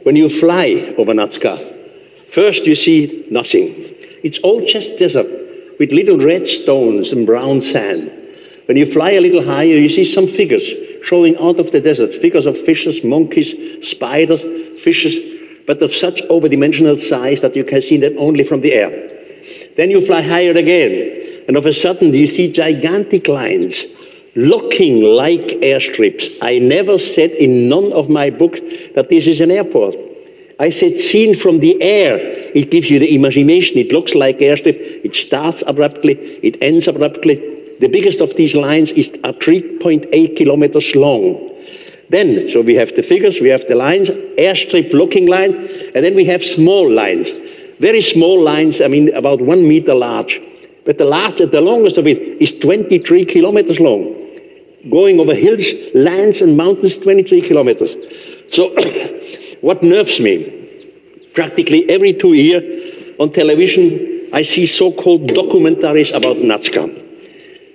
When 0.03 0.15
you 0.15 0.29
fly 0.39 0.93
over 0.97 1.13
Nazca, 1.13 2.33
first 2.33 2.65
you 2.65 2.75
see 2.75 3.25
nothing. 3.31 3.73
It's 4.23 4.39
all 4.39 4.65
just 4.65 4.97
desert 4.99 5.27
with 5.79 5.91
little 5.91 6.17
red 6.17 6.47
stones 6.47 7.11
and 7.11 7.25
brown 7.25 7.61
sand. 7.61 8.11
When 8.65 8.77
you 8.77 8.91
fly 8.91 9.11
a 9.11 9.21
little 9.21 9.43
higher, 9.43 9.77
you 9.77 9.89
see 9.89 10.05
some 10.05 10.27
figures 10.27 10.63
showing 11.05 11.37
out 11.37 11.59
of 11.59 11.71
the 11.71 11.81
desert 11.81 12.13
figures 12.21 12.45
of 12.45 12.55
fishes, 12.65 13.03
monkeys, 13.03 13.53
spiders, 13.87 14.41
fishes, 14.83 15.15
but 15.67 15.81
of 15.81 15.93
such 15.93 16.21
overdimensional 16.23 16.99
size 16.99 17.41
that 17.41 17.55
you 17.55 17.63
can 17.63 17.81
see 17.81 17.97
them 17.97 18.15
only 18.17 18.45
from 18.47 18.61
the 18.61 18.73
air. 18.73 18.91
Then 19.77 19.89
you 19.89 20.05
fly 20.05 20.21
higher 20.21 20.51
again, 20.51 21.22
and 21.47 21.57
of 21.57 21.65
a 21.65 21.73
sudden 21.73 22.13
you 22.13 22.27
see 22.27 22.51
gigantic 22.51 23.27
lines 23.27 23.85
looking 24.35 25.01
like 25.01 25.59
airstrips. 25.61 26.29
I 26.41 26.57
never 26.59 26.97
said 26.97 27.31
in 27.31 27.69
none 27.69 27.91
of 27.93 28.09
my 28.09 28.29
books 28.29 28.59
that 28.95 29.09
this 29.09 29.27
is 29.27 29.39
an 29.41 29.51
airport. 29.51 29.95
I 30.59 30.69
said 30.69 30.99
seen 30.99 31.37
from 31.39 31.59
the 31.59 31.81
air, 31.81 32.17
it 32.55 32.71
gives 32.71 32.89
you 32.89 32.99
the 32.99 33.15
imagination. 33.15 33.77
It 33.77 33.91
looks 33.91 34.13
like 34.15 34.39
airstrip. 34.39 34.77
It 35.03 35.15
starts 35.15 35.63
abruptly, 35.67 36.13
it 36.43 36.57
ends 36.61 36.87
abruptly. 36.87 37.35
The 37.79 37.87
biggest 37.87 38.21
of 38.21 38.35
these 38.35 38.55
lines 38.55 38.91
is 38.91 39.09
are 39.23 39.33
3.8 39.33 40.37
kilometers 40.37 40.95
long. 40.95 41.49
Then, 42.09 42.49
so 42.53 42.61
we 42.61 42.75
have 42.75 42.95
the 42.95 43.03
figures, 43.03 43.39
we 43.39 43.49
have 43.49 43.63
the 43.67 43.75
lines, 43.75 44.09
airstrip 44.37 44.93
looking 44.93 45.25
lines, 45.25 45.55
and 45.95 46.05
then 46.05 46.15
we 46.15 46.25
have 46.25 46.43
small 46.43 46.89
lines. 46.89 47.29
Very 47.79 48.01
small 48.01 48.39
lines, 48.41 48.81
I 48.81 48.87
mean 48.87 49.13
about 49.15 49.41
one 49.41 49.67
meter 49.67 49.95
large. 49.95 50.39
But 50.85 50.97
the 50.97 51.05
the 51.05 51.61
longest 51.61 51.97
of 51.97 52.07
it 52.07 52.17
is 52.41 52.51
23 52.59 53.25
kilometers 53.25 53.79
long. 53.79 54.19
Going 54.89 55.19
over 55.19 55.33
hills, 55.33 55.65
lands, 55.95 56.41
and 56.41 56.57
mountains, 56.57 56.97
23 56.97 57.41
kilometers. 57.47 57.95
So, 58.51 58.69
what 59.61 59.81
nerves 59.81 60.19
me? 60.19 60.59
Practically 61.33 61.89
every 61.89 62.13
two 62.13 62.33
years 62.33 63.15
on 63.19 63.31
television, 63.31 64.29
I 64.33 64.43
see 64.43 64.67
so-called 64.67 65.29
documentaries 65.29 66.13
about 66.13 66.37
Nazca. 66.37 66.83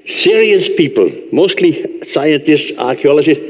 Serious 0.06 0.68
people, 0.76 1.10
mostly 1.32 2.02
scientists, 2.08 2.72
archaeologists, 2.78 3.42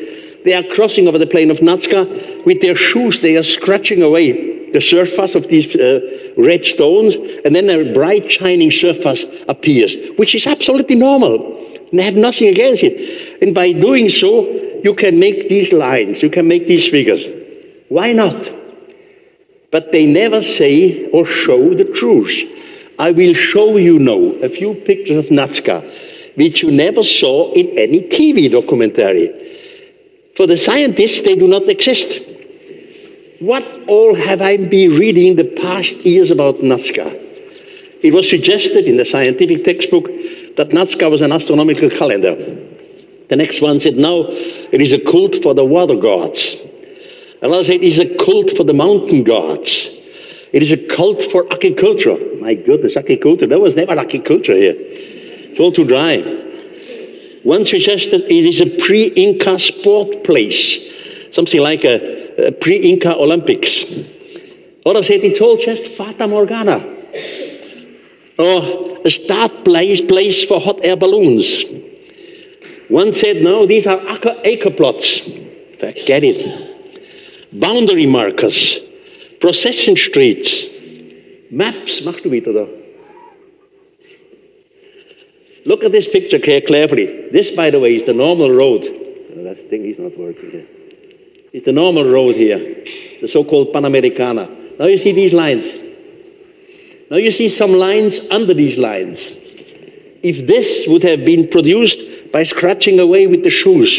they 0.49 0.55
are 0.55 0.65
crossing 0.75 1.07
over 1.07 1.19
the 1.19 1.27
plain 1.27 1.51
of 1.51 1.59
Nazca 1.59 2.47
with 2.47 2.63
their 2.63 2.75
shoes. 2.75 3.21
They 3.21 3.37
are 3.37 3.43
scratching 3.43 4.01
away 4.01 4.73
the 4.73 4.81
surface 4.81 5.35
of 5.35 5.47
these 5.49 5.67
uh, 5.77 6.01
red 6.39 6.65
stones, 6.65 7.17
and 7.45 7.55
then 7.55 7.69
a 7.69 7.93
bright 7.93 8.33
shining 8.33 8.71
surface 8.71 9.27
appears, 9.47 9.95
which 10.17 10.35
is 10.35 10.47
absolutely 10.47 10.97
normal. 10.97 11.55
And 11.93 12.01
have 12.01 12.15
nothing 12.15 12.49
against 12.49 12.83
it. 12.83 13.43
And 13.43 13.55
by 13.55 13.73
doing 13.73 14.09
so, 14.09 14.47
you 14.83 14.95
can 14.95 15.19
make 15.19 15.51
these 15.51 15.71
lines, 15.71 16.23
you 16.23 16.31
can 16.31 16.49
make 16.49 16.67
these 16.67 16.89
figures. 16.89 17.23
Why 17.91 18.13
not? 18.13 18.37
But 19.71 19.93
they 19.93 20.07
never 20.07 20.43
say 20.43 21.11
or 21.11 21.27
show 21.27 21.75
the 21.75 21.93
truth. 21.95 22.33
I 22.99 23.11
will 23.11 23.35
show 23.35 23.77
you 23.77 23.99
now 23.99 24.33
a 24.43 24.49
few 24.49 24.75
pictures 24.87 25.27
of 25.27 25.31
Nazca, 25.31 25.83
which 26.37 26.63
you 26.63 26.71
never 26.71 27.03
saw 27.03 27.53
in 27.53 27.79
any 27.79 28.01
TV 28.09 28.51
documentary. 28.51 29.48
For 30.39 30.47
the 30.47 30.57
scientists, 30.57 31.23
they 31.23 31.35
do 31.35 31.49
not 31.49 31.69
exist. 31.69 32.21
What 33.41 33.65
all 33.89 34.15
have 34.15 34.41
I 34.41 34.57
been 34.57 34.93
reading 34.93 35.35
the 35.35 35.53
past 35.61 35.97
years 36.07 36.31
about 36.31 36.59
Nazca? 36.59 37.07
It 38.05 38.15
was 38.15 38.31
suggested 38.31 38.87
in 38.87 38.99
the 38.99 39.05
scientific 39.05 39.65
textbook 39.65 40.05
that 40.57 40.69
Nazca 40.69 41.11
was 41.11 41.23
an 41.23 41.33
astronomical 41.33 41.91
calendar. 41.91 42.37
The 43.29 43.35
next 43.35 43.61
one 43.61 43.81
said, 43.81 43.97
no, 43.97 44.27
it 44.29 44.81
is 44.81 44.93
a 44.93 45.01
cult 45.01 45.43
for 45.43 45.55
the 45.55 45.65
water 45.65 45.97
gods. 45.97 46.55
Allah 47.43 47.65
said 47.65 47.75
it 47.75 47.83
is 47.83 47.99
a 47.99 48.17
cult 48.25 48.57
for 48.57 48.63
the 48.63 48.73
mountain 48.73 49.25
gods. 49.25 49.91
It 50.53 50.63
is 50.63 50.71
a 50.71 50.77
cult 50.95 51.21
for 51.33 51.53
agriculture. 51.53 52.17
My 52.41 52.55
goodness, 52.55 52.97
agriculture. 52.97 53.49
There 53.49 53.59
was 53.59 53.75
never 53.75 53.99
agriculture 53.99 54.55
here. 54.55 54.77
It's 54.77 55.59
all 55.59 55.73
too 55.73 55.85
dry. 55.85 56.48
One 57.45 57.65
suggested 57.67 58.23
it 58.23 58.45
is 58.45 58.61
a 58.61 58.67
pre-Inca 58.85 59.59
sport 59.59 60.25
place, 60.25 60.79
something 61.33 61.61
like 61.61 61.85
a, 61.85 62.49
a 62.49 62.53
pre-Inca 62.53 63.17
Olympics. 63.17 63.85
Others 64.85 65.07
said 65.07 65.21
it's 65.21 65.41
all 65.41 65.57
just 65.57 65.97
Fata 65.97 66.27
Morgana. 66.27 66.79
Or 68.39 68.99
a 69.05 69.11
start 69.11 69.65
place, 69.65 70.01
place 70.01 70.45
for 70.45 70.61
hot 70.61 70.79
air 70.83 70.97
balloons. 70.97 71.65
One 72.89 73.15
said, 73.15 73.43
no, 73.43 73.67
these 73.67 73.87
are 73.87 74.01
acre, 74.09 74.35
acre 74.45 74.71
plots. 74.71 75.21
Forget 75.79 76.25
it. 76.25 77.61
Boundary 77.61 78.07
markers, 78.07 78.79
procession 79.41 79.97
streets, 79.97 80.67
maps. 81.51 82.03
Machst 82.03 82.25
du 82.25 82.31
wieder 82.31 82.53
da? 82.53 82.78
Look 85.69 85.85
at 85.85 85.93
this 85.93 86.09
picture 86.09 86.39
carefully. 86.39 87.29
This, 87.31 87.51
by 87.51 87.71
the 87.71 87.79
way, 87.79 87.91
is 87.97 88.07
the 88.07 88.15
normal 88.15 88.51
road. 88.51 88.81
Oh, 88.89 89.45
that 89.45 89.69
thing 89.69 89.85
is 89.85 89.99
not 89.99 90.17
working 90.19 90.51
here. 90.51 90.67
It's 91.53 91.67
the 91.67 91.73
normal 91.73 92.11
road 92.11 92.37
here, 92.37 92.59
the 93.21 93.29
so-called 93.29 93.75
Panamericana. 93.75 94.79
Now 94.79 94.87
you 94.87 94.97
see 94.97 95.13
these 95.13 95.35
lines. 95.35 95.67
Now 97.11 97.19
you 97.19 97.31
see 97.33 97.51
some 97.51 97.73
lines 97.73 98.19
under 98.31 98.55
these 98.55 98.79
lines. 98.79 99.19
If 100.23 100.47
this 100.47 100.89
would 100.89 101.03
have 101.03 101.27
been 101.27 101.49
produced 101.49 102.01
by 102.33 102.45
scratching 102.45 102.99
away 102.99 103.27
with 103.27 103.45
the 103.45 103.51
shoes, 103.51 103.91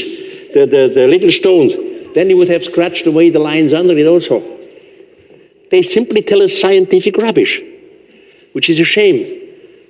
the, 0.56 0.66
the, 0.66 0.92
the 0.96 1.08
little 1.08 1.30
stones, 1.30 1.74
then 2.16 2.32
you 2.32 2.38
would 2.38 2.50
have 2.50 2.64
scratched 2.64 3.06
away 3.06 3.30
the 3.30 3.38
lines 3.38 3.74
under 3.76 3.96
it 3.96 4.08
also. 4.08 4.42
They 5.70 5.84
simply 5.84 6.24
tell 6.24 6.42
us 6.42 6.60
scientific 6.60 7.16
rubbish, 7.16 7.62
which 8.54 8.72
is 8.72 8.80
a 8.80 8.86
shame. 8.86 9.36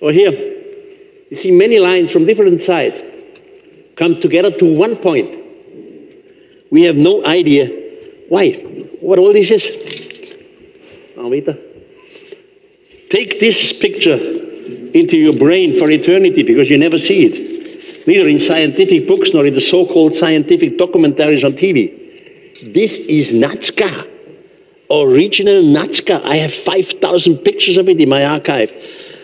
Or 0.02 0.12
here, 0.12 0.49
you 1.30 1.42
see 1.42 1.52
many 1.52 1.80
lines 1.80 2.12
from 2.12 2.26
different 2.26 2.64
sides 2.64 2.96
come 3.98 4.20
together 4.22 4.52
to 4.58 4.66
one 4.66 4.96
point. 4.98 5.36
We 6.72 6.84
have 6.84 6.96
no 6.96 7.26
idea 7.26 7.68
why, 8.30 8.52
what 9.02 9.20
all 9.20 9.34
this 9.34 9.52
is. 9.52 9.66
Amita. 11.18 11.58
Take 13.10 13.40
this 13.40 13.74
picture 13.74 14.18
into 14.94 15.18
your 15.18 15.38
brain 15.38 15.78
for 15.80 15.90
eternity 15.90 16.44
because 16.44 16.70
you 16.70 16.78
never 16.78 16.98
see 16.98 17.26
it, 17.26 18.08
neither 18.08 18.28
in 18.28 18.40
scientific 18.40 19.08
books 19.08 19.32
nor 19.34 19.46
in 19.46 19.56
the 19.56 19.62
so 19.62 19.86
called 19.86 20.16
scientific 20.16 20.78
documentaries 20.78 21.44
on 21.44 21.54
TV. 21.54 22.74
This 22.74 22.94
is 22.94 23.32
Nazca, 23.32 24.08
original 24.92 25.64
Nazca. 25.64 26.24
I 26.24 26.36
have 26.38 26.54
5,000 26.54 27.38
pictures 27.40 27.78
of 27.78 27.90
it 27.90 28.00
in 28.00 28.10
my 28.10 28.26
archive. 28.26 28.70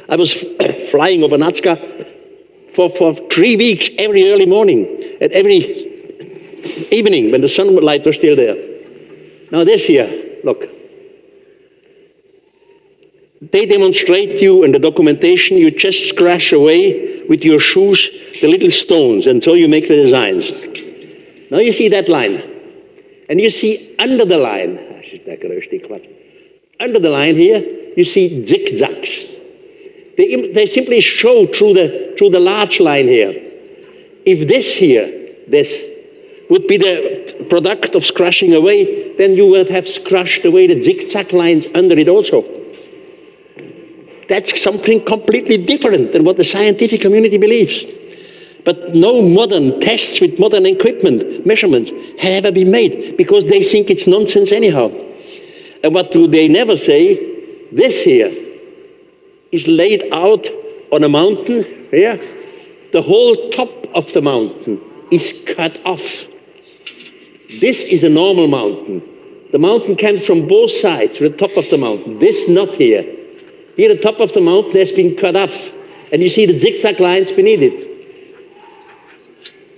I 0.10 0.16
was 0.16 0.34
flying 0.92 1.24
over 1.24 1.38
Nazca 1.38 2.06
for, 2.76 2.90
for 2.98 3.16
three 3.32 3.56
weeks 3.56 3.90
every 3.98 4.32
early 4.32 4.46
morning 4.46 5.18
and 5.22 5.32
every 5.32 5.86
evening 6.92 7.32
when 7.32 7.42
the 7.42 7.50
sunlight 7.50 8.06
was 8.06 8.16
still 8.16 8.36
there. 8.36 8.56
Now, 9.52 9.64
this 9.64 9.88
year, 9.88 10.40
look. 10.44 10.64
They 13.52 13.66
demonstrate 13.66 14.42
you 14.42 14.64
in 14.64 14.72
the 14.72 14.80
documentation, 14.80 15.58
you 15.58 15.70
just 15.72 16.10
scratch 16.10 16.52
away 16.52 17.24
with 17.30 17.42
your 17.42 17.60
shoes 17.60 18.10
the 18.42 18.48
little 18.48 18.72
stones, 18.72 19.28
so 19.44 19.54
you 19.54 19.68
make 19.68 19.88
the 19.88 19.96
designs. 19.96 20.52
Now 21.52 21.60
you 21.60 21.72
see 21.72 21.90
that 21.90 22.10
line. 22.10 22.42
And 23.30 23.42
you 23.42 23.50
see 23.50 23.96
under 23.98 24.26
the 24.26 24.38
line, 24.38 24.78
under 26.80 27.00
the 27.00 27.10
line 27.10 27.38
here, 27.38 27.64
you 27.96 28.06
see 28.06 28.46
zigzags. 28.46 29.35
They, 30.18 30.52
they 30.54 30.68
simply 30.68 31.02
show 31.02 31.48
through 31.48 31.74
the, 31.74 32.16
through 32.18 32.30
the 32.30 32.40
large 32.40 32.80
line 32.80 33.08
here. 33.08 33.34
If 34.26 34.48
this 34.48 34.66
here, 34.74 35.34
this, 35.48 35.68
would 36.50 36.68
be 36.68 36.78
the 36.78 37.46
product 37.50 37.96
of 37.96 38.06
scratching 38.06 38.54
away, 38.54 39.16
then 39.18 39.36
you 39.36 39.48
would 39.48 39.70
have 39.70 39.88
scratched 39.90 40.46
away 40.46 40.68
the 40.68 40.82
zigzag 40.84 41.34
lines 41.34 41.66
under 41.74 41.98
it 41.98 42.08
also. 42.08 42.44
That's 44.30 44.62
something 44.62 45.04
completely 45.06 45.66
different 45.66 46.14
than 46.14 46.24
what 46.24 46.38
the 46.38 46.44
scientific 46.44 47.02
community 47.02 47.38
believes. 47.38 47.84
But 48.64 48.96
no 48.96 49.22
modern 49.22 49.80
tests 49.82 50.20
with 50.22 50.40
modern 50.40 50.66
equipment, 50.66 51.46
measurements, 51.46 51.92
have 52.20 52.46
ever 52.46 52.52
been 52.52 52.72
made 52.72 53.18
because 53.18 53.44
they 53.46 53.64
think 53.64 53.90
it's 53.90 54.08
nonsense 54.08 54.52
anyhow. 54.52 54.90
And 55.84 55.94
what 55.94 56.12
do 56.12 56.28
they 56.28 56.48
never 56.48 56.78
say? 56.78 57.70
This 57.72 58.02
here 58.02 58.45
is 59.56 59.66
laid 59.68 60.04
out 60.12 60.46
on 60.92 61.04
a 61.04 61.10
mountain 61.10 61.88
here. 61.92 62.18
The 62.94 63.02
whole 63.02 63.50
top 63.52 63.70
of 63.94 64.06
the 64.14 64.22
mountain 64.22 64.80
is 65.12 65.44
cut 65.56 65.78
off. 65.86 66.06
This 67.62 67.78
is 67.80 68.04
a 68.04 68.10
normal 68.10 68.48
mountain. 68.48 69.02
The 69.52 69.60
mountain 69.60 69.96
comes 69.96 70.26
from 70.26 70.48
both 70.48 70.72
sides 70.72 71.18
to 71.18 71.30
the 71.30 71.38
top 71.38 71.52
of 71.56 71.70
the 71.70 71.78
mountain. 71.78 72.20
This 72.20 72.50
not 72.50 72.76
here. 72.76 73.04
Here, 73.78 73.94
the 73.94 74.02
top 74.02 74.20
of 74.20 74.34
the 74.34 74.42
mountain 74.42 74.78
has 74.78 74.92
been 74.92 75.16
cut 75.18 75.36
off, 75.36 75.52
and 76.12 76.22
you 76.22 76.30
see 76.30 76.46
the 76.46 76.60
zigzag 76.60 77.00
lines 77.00 77.32
beneath 77.32 77.60
it. 77.62 77.86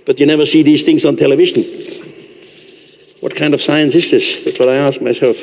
But 0.06 0.18
you 0.18 0.26
never 0.26 0.46
see 0.46 0.62
these 0.62 0.84
things 0.84 1.04
on 1.04 1.16
television. 1.16 1.62
What 3.20 3.36
kind 3.36 3.54
of 3.54 3.62
science 3.62 3.94
is 3.94 4.10
this? 4.10 4.44
That's 4.44 4.58
what 4.58 4.68
I 4.68 4.76
ask 4.76 5.00
myself. 5.00 5.36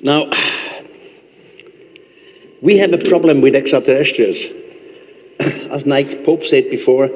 Now, 0.00 0.30
we 2.62 2.78
have 2.78 2.92
a 2.92 2.98
problem 3.08 3.40
with 3.40 3.54
extraterrestrials. 3.54 4.38
As 5.72 5.84
Nick 5.84 6.24
Pope 6.24 6.44
said 6.44 6.70
before, 6.70 7.08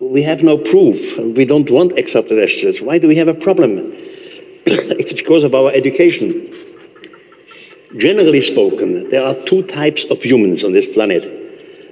we 0.00 0.22
have 0.22 0.40
no 0.40 0.58
proof, 0.58 0.96
we 1.36 1.44
don't 1.44 1.70
want 1.70 1.98
extraterrestrials. 1.98 2.76
Why 2.80 2.98
do 2.98 3.08
we 3.08 3.16
have 3.16 3.28
a 3.28 3.34
problem? 3.34 3.92
it's 4.66 5.12
because 5.12 5.44
of 5.44 5.54
our 5.54 5.70
education. 5.70 6.50
Generally 7.98 8.42
spoken, 8.52 9.08
there 9.10 9.24
are 9.24 9.36
two 9.46 9.62
types 9.64 10.04
of 10.10 10.20
humans 10.20 10.64
on 10.64 10.72
this 10.72 10.86
planet. 10.94 11.42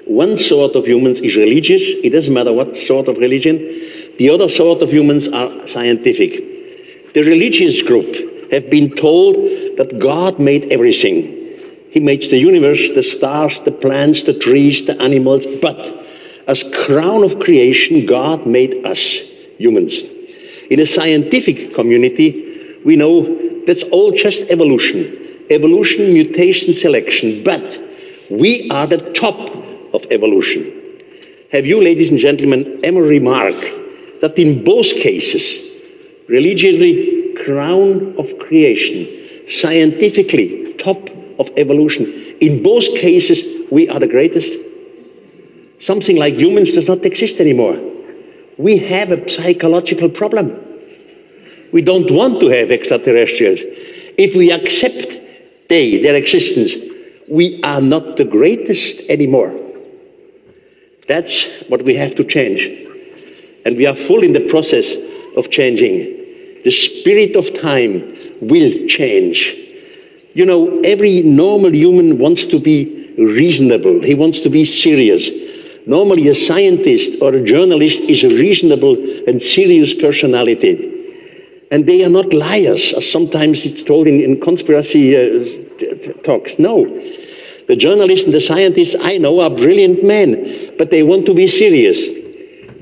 One 0.06 0.36
sort 0.36 0.74
of 0.74 0.84
humans 0.84 1.20
is 1.20 1.36
religious, 1.36 1.80
it 1.80 2.10
doesn't 2.10 2.34
matter 2.34 2.52
what 2.52 2.76
sort 2.76 3.08
of 3.08 3.18
religion. 3.18 3.58
The 4.18 4.30
other 4.30 4.48
sort 4.48 4.82
of 4.82 4.90
humans 4.90 5.28
are 5.28 5.68
scientific. 5.68 7.14
The 7.14 7.22
religious 7.22 7.82
group 7.82 8.50
have 8.52 8.68
been 8.68 8.96
told 8.96 9.36
that 9.78 9.98
God 10.00 10.40
made 10.40 10.72
everything. 10.72 11.41
He 11.92 12.00
makes 12.00 12.28
the 12.28 12.38
universe, 12.38 12.80
the 12.94 13.02
stars, 13.02 13.60
the 13.64 13.70
plants, 13.70 14.24
the 14.24 14.38
trees, 14.38 14.84
the 14.84 15.00
animals, 15.00 15.46
but 15.60 15.78
as 16.48 16.64
crown 16.86 17.22
of 17.22 17.38
creation, 17.38 18.06
God 18.06 18.46
made 18.46 18.84
us 18.84 18.98
humans. 19.58 19.96
In 20.70 20.80
a 20.80 20.86
scientific 20.86 21.74
community, 21.74 22.80
we 22.84 22.96
know 22.96 23.64
that's 23.66 23.84
all 23.84 24.10
just 24.12 24.42
evolution 24.44 25.22
evolution, 25.52 26.12
mutation, 26.12 26.74
selection. 26.74 27.42
But 27.44 27.78
we 28.30 28.68
are 28.70 28.86
the 28.86 29.12
top 29.12 29.38
of 29.94 30.02
evolution. 30.10 30.78
Have 31.52 31.66
you, 31.66 31.82
ladies 31.82 32.10
and 32.10 32.18
gentlemen, 32.18 32.80
ever 32.82 33.02
remarked 33.02 33.64
that 34.22 34.38
in 34.38 34.64
both 34.64 34.86
cases, 34.86 35.42
religiously, 36.28 37.34
crown 37.44 38.14
of 38.18 38.26
creation, 38.38 39.44
scientifically, 39.48 40.74
top 40.78 41.08
of 41.42 41.48
evolution, 41.56 42.04
in 42.40 42.62
both 42.62 42.84
cases, 42.96 43.38
we 43.70 43.88
are 43.88 44.00
the 44.00 44.06
greatest? 44.06 44.52
Something 45.80 46.16
like 46.16 46.34
humans 46.34 46.72
does 46.72 46.86
not 46.86 47.04
exist 47.04 47.36
anymore. 47.40 47.76
We 48.58 48.78
have 48.78 49.10
a 49.10 49.28
psychological 49.28 50.08
problem. 50.08 50.56
We 51.72 51.82
don't 51.82 52.10
want 52.10 52.40
to 52.40 52.48
have 52.48 52.70
extraterrestrials. 52.70 53.60
If 54.18 54.36
we 54.36 54.52
accept 54.52 55.08
they, 55.68 56.02
their 56.02 56.14
existence, 56.14 56.72
we 57.28 57.60
are 57.62 57.80
not 57.80 58.16
the 58.16 58.24
greatest 58.24 59.00
anymore. 59.08 59.52
That's 61.08 61.46
what 61.68 61.84
we 61.84 61.94
have 61.96 62.14
to 62.16 62.24
change. 62.24 62.60
And 63.64 63.76
we 63.76 63.86
are 63.86 63.96
full 64.06 64.22
in 64.22 64.34
the 64.34 64.46
process 64.50 64.86
of 65.36 65.50
changing. 65.50 66.62
The 66.64 66.70
spirit 66.70 67.36
of 67.36 67.46
time 67.60 67.92
will 68.40 68.86
change. 68.86 69.61
You 70.34 70.46
know, 70.46 70.80
every 70.80 71.22
normal 71.22 71.74
human 71.74 72.18
wants 72.18 72.46
to 72.46 72.58
be 72.58 73.14
reasonable, 73.18 74.02
he 74.02 74.14
wants 74.14 74.40
to 74.40 74.50
be 74.50 74.64
serious. 74.64 75.28
Normally, 75.86 76.28
a 76.28 76.34
scientist 76.34 77.12
or 77.20 77.34
a 77.34 77.44
journalist 77.44 78.02
is 78.04 78.22
a 78.22 78.28
reasonable 78.28 78.96
and 79.26 79.42
serious 79.42 79.92
personality. 79.94 80.88
And 81.70 81.86
they 81.86 82.04
are 82.04 82.08
not 82.08 82.32
liars, 82.32 82.92
as 82.96 83.10
sometimes 83.10 83.64
it's 83.64 83.82
told 83.82 84.06
in, 84.06 84.20
in 84.20 84.40
conspiracy 84.40 85.16
uh, 85.16 86.12
talks. 86.22 86.58
No. 86.58 86.84
The 87.68 87.76
journalists 87.76 88.24
and 88.24 88.34
the 88.34 88.40
scientists 88.40 88.94
I 89.00 89.18
know 89.18 89.40
are 89.40 89.50
brilliant 89.50 90.04
men, 90.04 90.74
but 90.78 90.90
they 90.90 91.02
want 91.02 91.26
to 91.26 91.34
be 91.34 91.48
serious. 91.48 91.98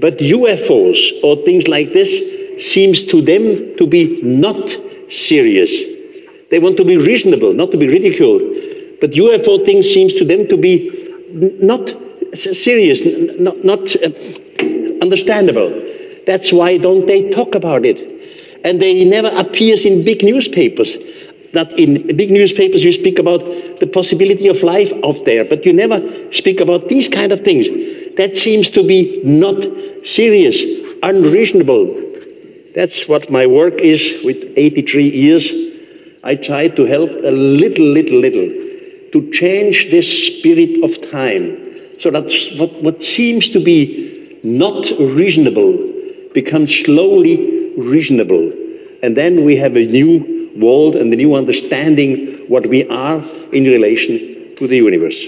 But 0.00 0.18
UFOs 0.18 1.22
or 1.22 1.36
things 1.44 1.68
like 1.68 1.92
this 1.92 2.10
seems 2.72 3.04
to 3.04 3.22
them 3.22 3.76
to 3.78 3.86
be 3.86 4.20
not 4.22 4.70
serious. 5.10 5.70
They 6.50 6.58
want 6.58 6.76
to 6.78 6.84
be 6.84 6.96
reasonable, 6.96 7.52
not 7.52 7.70
to 7.70 7.76
be 7.76 7.88
ridiculed. 7.88 8.42
But 9.00 9.12
UFO 9.12 9.64
thing 9.64 9.82
seems 9.82 10.14
to 10.16 10.24
them 10.24 10.48
to 10.48 10.56
be 10.56 10.90
not 11.62 11.90
serious, 12.34 13.00
not, 13.38 13.64
not 13.64 13.96
uh, 13.96 14.10
understandable. 15.02 15.70
That's 16.26 16.52
why 16.52 16.76
don't 16.78 17.06
they 17.06 17.30
talk 17.30 17.54
about 17.54 17.84
it? 17.84 17.98
And 18.64 18.80
they 18.80 19.04
never 19.04 19.28
appears 19.28 19.84
in 19.84 20.04
big 20.04 20.22
newspapers. 20.22 20.96
That 21.54 21.72
in 21.78 22.16
big 22.16 22.30
newspapers 22.30 22.84
you 22.84 22.92
speak 22.92 23.18
about 23.18 23.40
the 23.80 23.86
possibility 23.86 24.46
of 24.48 24.62
life 24.62 24.92
out 25.04 25.24
there, 25.24 25.44
but 25.44 25.64
you 25.64 25.72
never 25.72 25.98
speak 26.32 26.60
about 26.60 26.88
these 26.88 27.08
kind 27.08 27.32
of 27.32 27.40
things. 27.40 27.66
That 28.16 28.36
seems 28.36 28.68
to 28.70 28.86
be 28.86 29.20
not 29.24 29.56
serious, 30.04 30.62
unreasonable. 31.02 31.96
That's 32.74 33.08
what 33.08 33.30
my 33.30 33.46
work 33.46 33.80
is 33.80 34.24
with 34.24 34.36
83 34.56 35.10
years. 35.10 35.69
I 36.22 36.34
try 36.34 36.68
to 36.68 36.84
help 36.84 37.10
a 37.10 37.30
little, 37.30 37.86
little, 37.86 38.20
little 38.20 38.48
to 39.12 39.30
change 39.32 39.88
this 39.90 40.06
spirit 40.26 40.84
of 40.84 41.10
time 41.10 41.56
so 42.00 42.10
that 42.10 42.24
what, 42.58 42.82
what 42.82 43.02
seems 43.02 43.48
to 43.50 43.64
be 43.64 44.38
not 44.44 44.86
reasonable 44.98 45.76
becomes 46.34 46.74
slowly 46.84 47.72
reasonable. 47.78 48.52
And 49.02 49.16
then 49.16 49.44
we 49.44 49.56
have 49.56 49.76
a 49.76 49.86
new 49.86 50.50
world 50.56 50.94
and 50.94 51.12
a 51.12 51.16
new 51.16 51.34
understanding 51.34 52.44
what 52.48 52.66
we 52.66 52.86
are 52.88 53.18
in 53.52 53.64
relation 53.64 54.56
to 54.58 54.68
the 54.68 54.76
universe. 54.76 55.18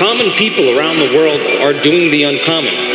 Common 0.00 0.32
people 0.32 0.76
around 0.76 0.98
the 0.98 1.14
world 1.14 1.40
are 1.62 1.80
doing 1.84 2.10
the 2.10 2.24
uncommon. 2.24 2.85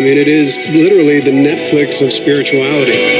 I 0.00 0.02
mean, 0.02 0.16
it 0.16 0.28
is 0.28 0.56
literally 0.70 1.20
the 1.20 1.30
Netflix 1.30 2.00
of 2.00 2.10
spirituality. 2.10 3.19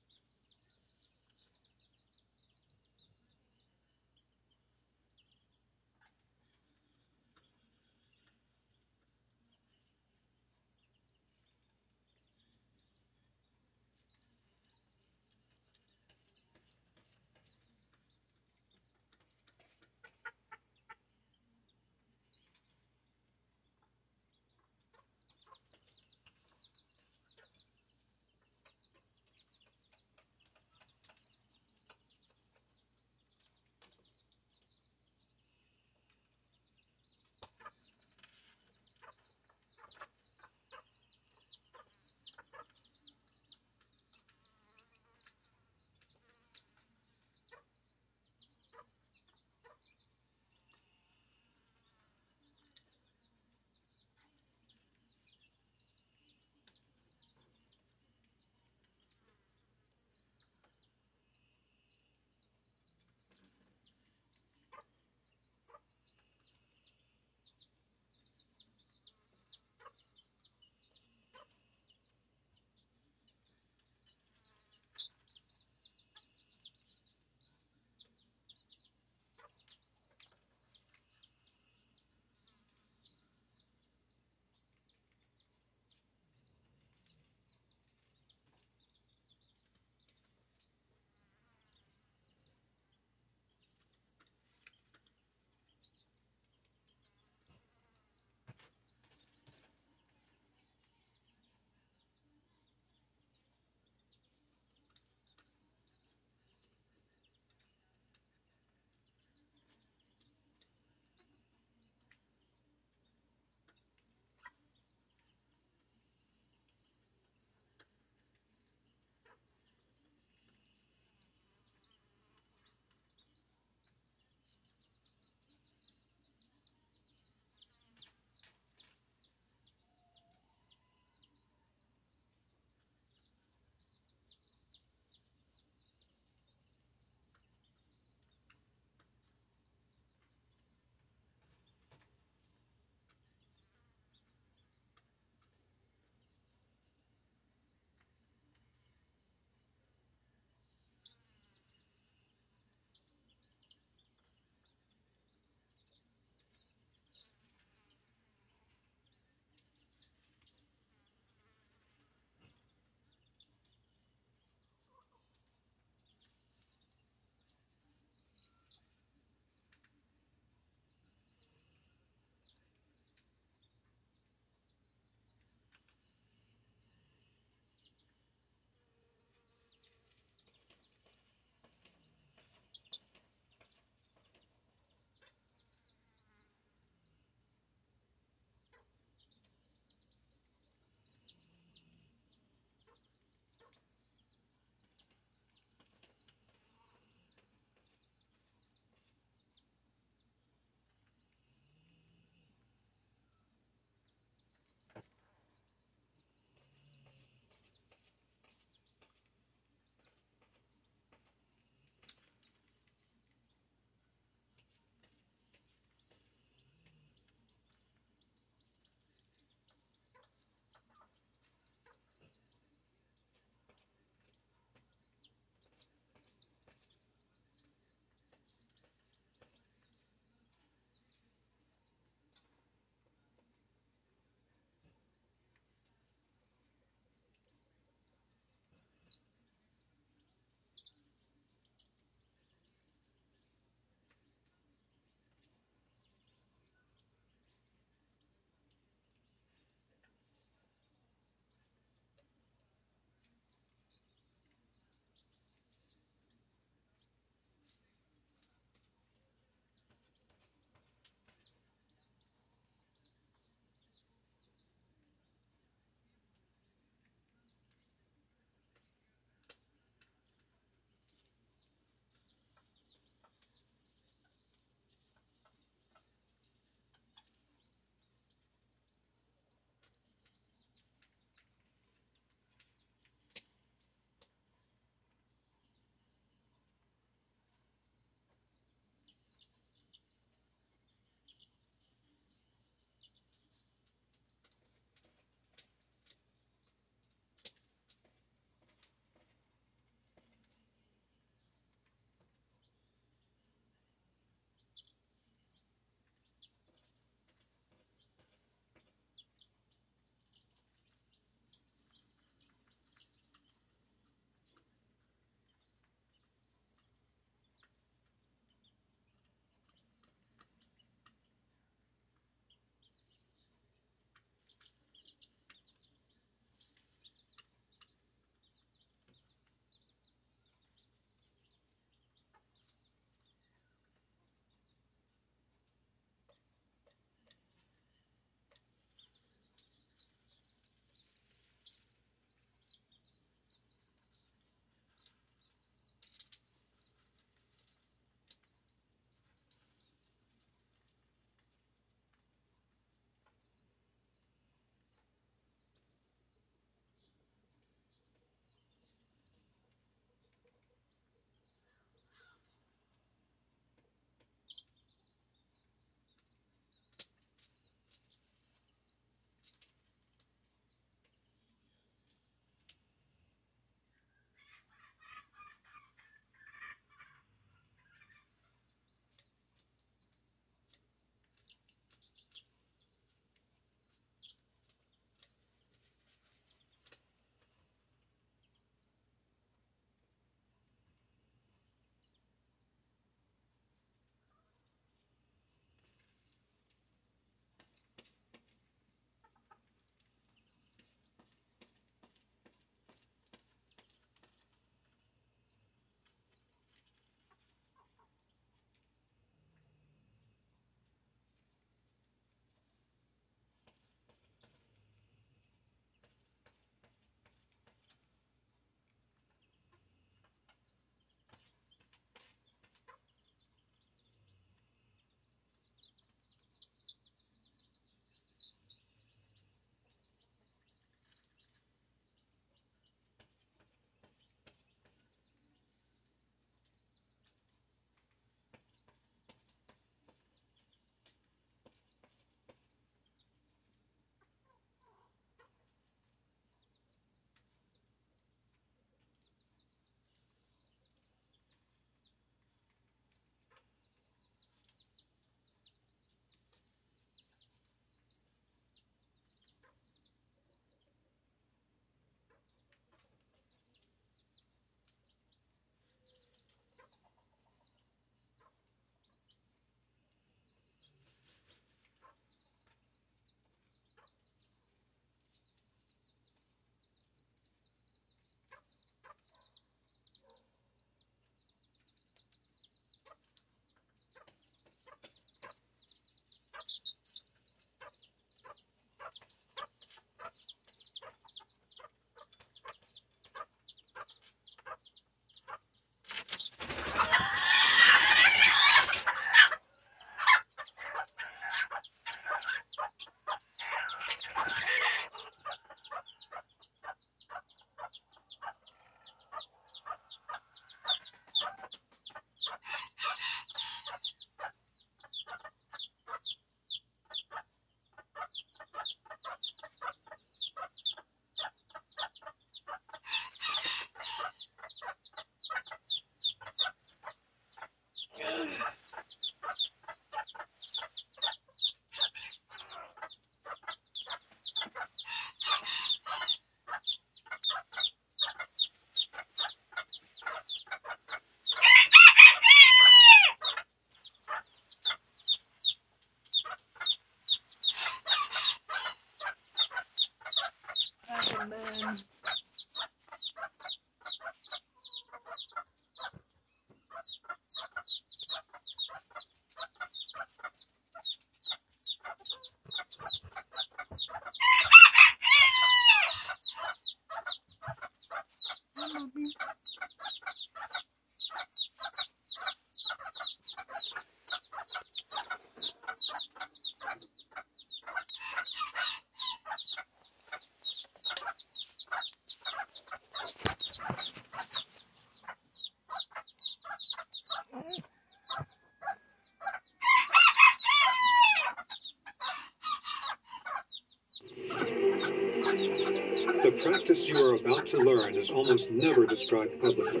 practice 596.80 597.06
you 597.06 597.18
are 597.18 597.34
about 597.34 597.66
to 597.66 597.76
learn 597.76 598.14
is 598.14 598.30
almost 598.30 598.70
never 598.70 599.04
described 599.04 599.60
publicly. 599.60 600.00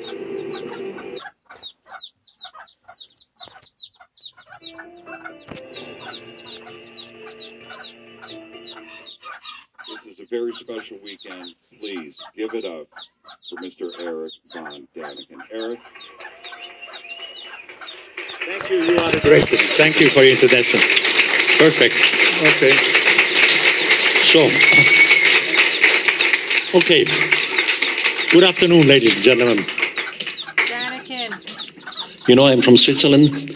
This 9.88 10.06
is 10.06 10.20
a 10.20 10.26
very 10.30 10.52
special 10.52 10.96
weekend. 11.04 11.54
Please 11.78 12.24
give 12.34 12.54
it 12.54 12.64
up 12.64 12.86
for 13.48 13.56
Mr. 13.56 13.86
Eric 14.02 14.32
Von 14.54 14.88
Daniken. 14.96 15.42
Eric, 15.52 15.80
Thank 18.46 18.70
you. 18.70 18.76
You 18.78 18.98
are 19.00 19.12
the 19.12 19.20
greatest. 19.20 19.72
Thank 19.74 20.00
you 20.00 20.08
for 20.08 20.22
your 20.22 20.32
introduction. 20.32 20.80
Perfect. 21.58 21.94
Okay. 22.42 22.74
So, 24.24 24.48
okay. 26.74 27.04
Good 28.32 28.44
afternoon, 28.44 28.86
ladies 28.86 29.14
and 29.14 29.24
gentlemen. 29.24 29.58
Daniken. 29.58 32.28
You 32.28 32.36
know, 32.36 32.46
I'm 32.46 32.62
from 32.62 32.76
Switzerland. 32.76 33.52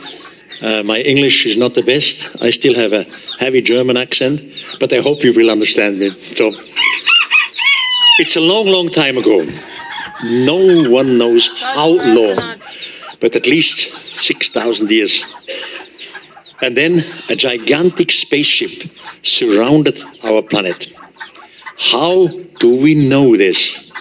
Uh, 0.63 0.83
my 0.83 0.99
English 1.01 1.47
is 1.47 1.57
not 1.57 1.75
the 1.75 1.83
best. 1.83 2.43
I 2.43 2.51
still 2.51 2.75
have 2.75 2.93
a 2.93 3.05
heavy 3.39 3.61
German 3.61 3.97
accent, 3.97 4.77
but 4.81 4.93
I 4.93 5.01
hope 5.01 5.23
you 5.23 5.33
will 5.33 5.51
understand 5.51 5.99
me. 5.99 6.11
So, 6.11 6.51
it's 8.19 8.37
a 8.37 8.41
long, 8.41 8.67
long 8.67 8.91
time 8.91 9.19
ago. 9.19 9.45
No 10.25 10.91
one 10.91 11.19
knows 11.19 11.51
how 11.59 11.91
long, 11.91 12.37
but 13.21 13.37
at 13.37 13.47
least 13.47 13.93
6,000 14.23 14.91
years. 14.91 15.23
And 16.63 16.77
then 16.77 17.05
a 17.29 17.37
gigantic 17.37 18.11
spaceship 18.11 18.91
surrounded 19.23 20.03
our 20.25 20.43
planet. 20.43 20.93
How 21.79 22.27
do 22.59 22.77
we 22.81 22.95
know 23.09 23.37
this? 23.37 23.93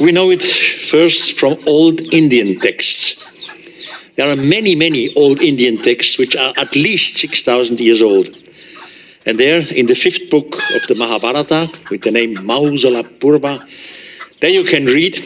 We 0.00 0.12
know 0.12 0.30
it 0.30 0.42
first 0.42 1.38
from 1.38 1.56
old 1.66 2.00
Indian 2.14 2.60
texts. 2.60 3.16
There 4.16 4.30
are 4.30 4.36
many, 4.36 4.74
many 4.74 5.14
old 5.14 5.40
Indian 5.40 5.76
texts 5.76 6.18
which 6.18 6.36
are 6.36 6.52
at 6.56 6.74
least 6.74 7.18
6,000 7.18 7.80
years 7.80 8.02
old. 8.02 8.28
And 9.26 9.38
there, 9.38 9.60
in 9.74 9.86
the 9.86 9.94
fifth 9.94 10.30
book 10.30 10.54
of 10.74 10.86
the 10.88 10.94
Mahabharata, 10.96 11.72
with 11.90 12.02
the 12.02 12.10
name 12.10 12.36
Mausala 12.36 13.04
Parva, 13.20 13.66
there 14.40 14.50
you 14.50 14.64
can 14.64 14.86
read 14.86 15.22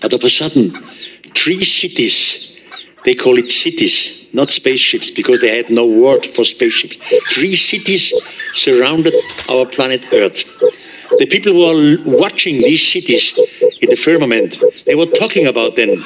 that 0.00 0.12
of 0.12 0.24
a 0.24 0.30
sudden, 0.30 0.72
three 1.34 1.64
cities, 1.64 2.56
they 3.04 3.14
call 3.14 3.38
it 3.38 3.50
cities, 3.50 4.21
not 4.32 4.50
spaceships, 4.50 5.10
because 5.10 5.40
they 5.40 5.56
had 5.56 5.70
no 5.70 5.86
word 5.86 6.26
for 6.26 6.44
spaceships. 6.44 6.96
Three 7.32 7.56
cities 7.56 8.12
surrounded 8.54 9.14
our 9.48 9.66
planet 9.66 10.06
Earth. 10.12 10.44
The 11.18 11.26
people 11.26 11.52
who 11.52 11.64
are 11.64 12.18
watching 12.18 12.58
these 12.58 12.86
cities 12.86 13.38
in 13.82 13.90
the 13.90 13.96
firmament, 13.96 14.62
they 14.86 14.94
were 14.94 15.06
talking 15.06 15.46
about 15.46 15.76
them. 15.76 16.02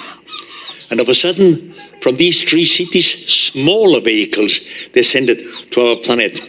And 0.91 1.01
of 1.01 1.09
a 1.09 1.15
sudden, 1.15 1.73
from 2.03 2.17
these 2.17 2.43
three 2.43 2.67
cities, 2.67 3.27
smaller 3.27 4.01
vehicles 4.01 4.61
descended 4.93 5.47
to 5.73 5.81
our 5.81 5.97
planet. 5.97 6.41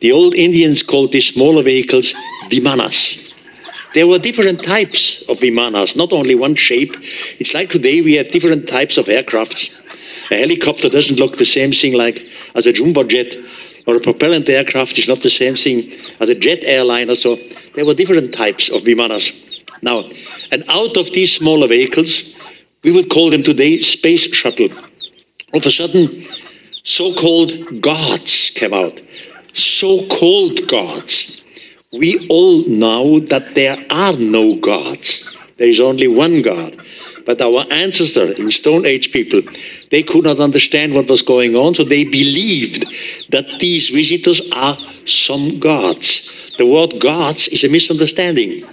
The 0.00 0.12
old 0.12 0.34
Indians 0.34 0.82
called 0.82 1.12
these 1.12 1.26
smaller 1.26 1.62
vehicles 1.62 2.12
vimanas. 2.50 3.34
There 3.94 4.06
were 4.08 4.18
different 4.18 4.64
types 4.64 5.22
of 5.28 5.38
vimanas, 5.38 5.96
not 5.96 6.12
only 6.12 6.34
one 6.34 6.56
shape. 6.56 6.96
It's 7.38 7.54
like 7.54 7.70
today 7.70 8.02
we 8.02 8.14
have 8.14 8.30
different 8.30 8.68
types 8.68 8.96
of 8.98 9.06
aircrafts. 9.06 9.70
A 10.30 10.36
helicopter 10.36 10.88
doesn't 10.88 11.18
look 11.18 11.36
the 11.36 11.44
same 11.44 11.72
thing 11.72 11.92
like 11.92 12.26
as 12.54 12.66
a 12.66 12.72
jumbo 12.72 13.04
jet, 13.04 13.36
or 13.86 13.96
a 13.96 14.00
propellant 14.00 14.48
aircraft 14.48 14.98
is 14.98 15.08
not 15.08 15.22
the 15.22 15.30
same 15.30 15.56
thing 15.56 15.92
as 16.20 16.28
a 16.30 16.34
jet 16.34 16.60
airliner. 16.62 17.14
So 17.14 17.36
there 17.74 17.84
were 17.84 17.94
different 17.94 18.32
types 18.32 18.70
of 18.70 18.82
vimanas. 18.82 19.62
Now, 19.82 20.02
and 20.50 20.64
out 20.68 20.96
of 20.96 21.12
these 21.12 21.32
smaller 21.32 21.68
vehicles, 21.68 22.34
we 22.82 22.92
would 22.92 23.10
call 23.10 23.30
them 23.30 23.42
today 23.42 23.78
space 23.78 24.34
shuttle. 24.34 24.68
All 25.52 25.60
of 25.60 25.66
a 25.66 25.70
sudden, 25.70 26.24
so-called 26.62 27.82
gods 27.82 28.50
came 28.54 28.72
out. 28.72 29.00
So-called 29.44 30.66
gods. 30.68 31.44
We 31.98 32.26
all 32.28 32.66
know 32.66 33.20
that 33.20 33.54
there 33.54 33.76
are 33.90 34.14
no 34.14 34.56
gods. 34.56 35.24
There 35.56 35.68
is 35.68 35.80
only 35.80 36.08
one 36.08 36.42
God. 36.42 36.83
But 37.26 37.40
our 37.40 37.64
ancestors, 37.70 38.38
in 38.38 38.50
Stone 38.50 38.84
Age 38.84 39.12
people, 39.12 39.42
they 39.90 40.02
could 40.02 40.24
not 40.24 40.40
understand 40.40 40.94
what 40.94 41.08
was 41.08 41.22
going 41.22 41.56
on, 41.56 41.74
so 41.74 41.84
they 41.84 42.04
believed 42.04 42.84
that 43.30 43.46
these 43.60 43.88
visitors 43.88 44.42
are 44.52 44.76
some 45.06 45.58
gods. 45.58 46.28
The 46.58 46.66
word 46.66 47.00
gods 47.00 47.48
is 47.48 47.64
a 47.64 47.68
misunderstanding. 47.68 48.64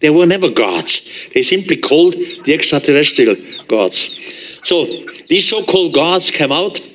They 0.00 0.10
were 0.10 0.26
never 0.26 0.50
gods. 0.50 1.12
They 1.34 1.42
simply 1.42 1.76
called 1.76 2.14
the 2.44 2.54
extraterrestrial 2.54 3.36
gods. 3.68 4.20
So 4.64 4.86
these 5.28 5.48
so-called 5.48 5.94
gods 5.94 6.30
came 6.30 6.52
out. 6.52 6.86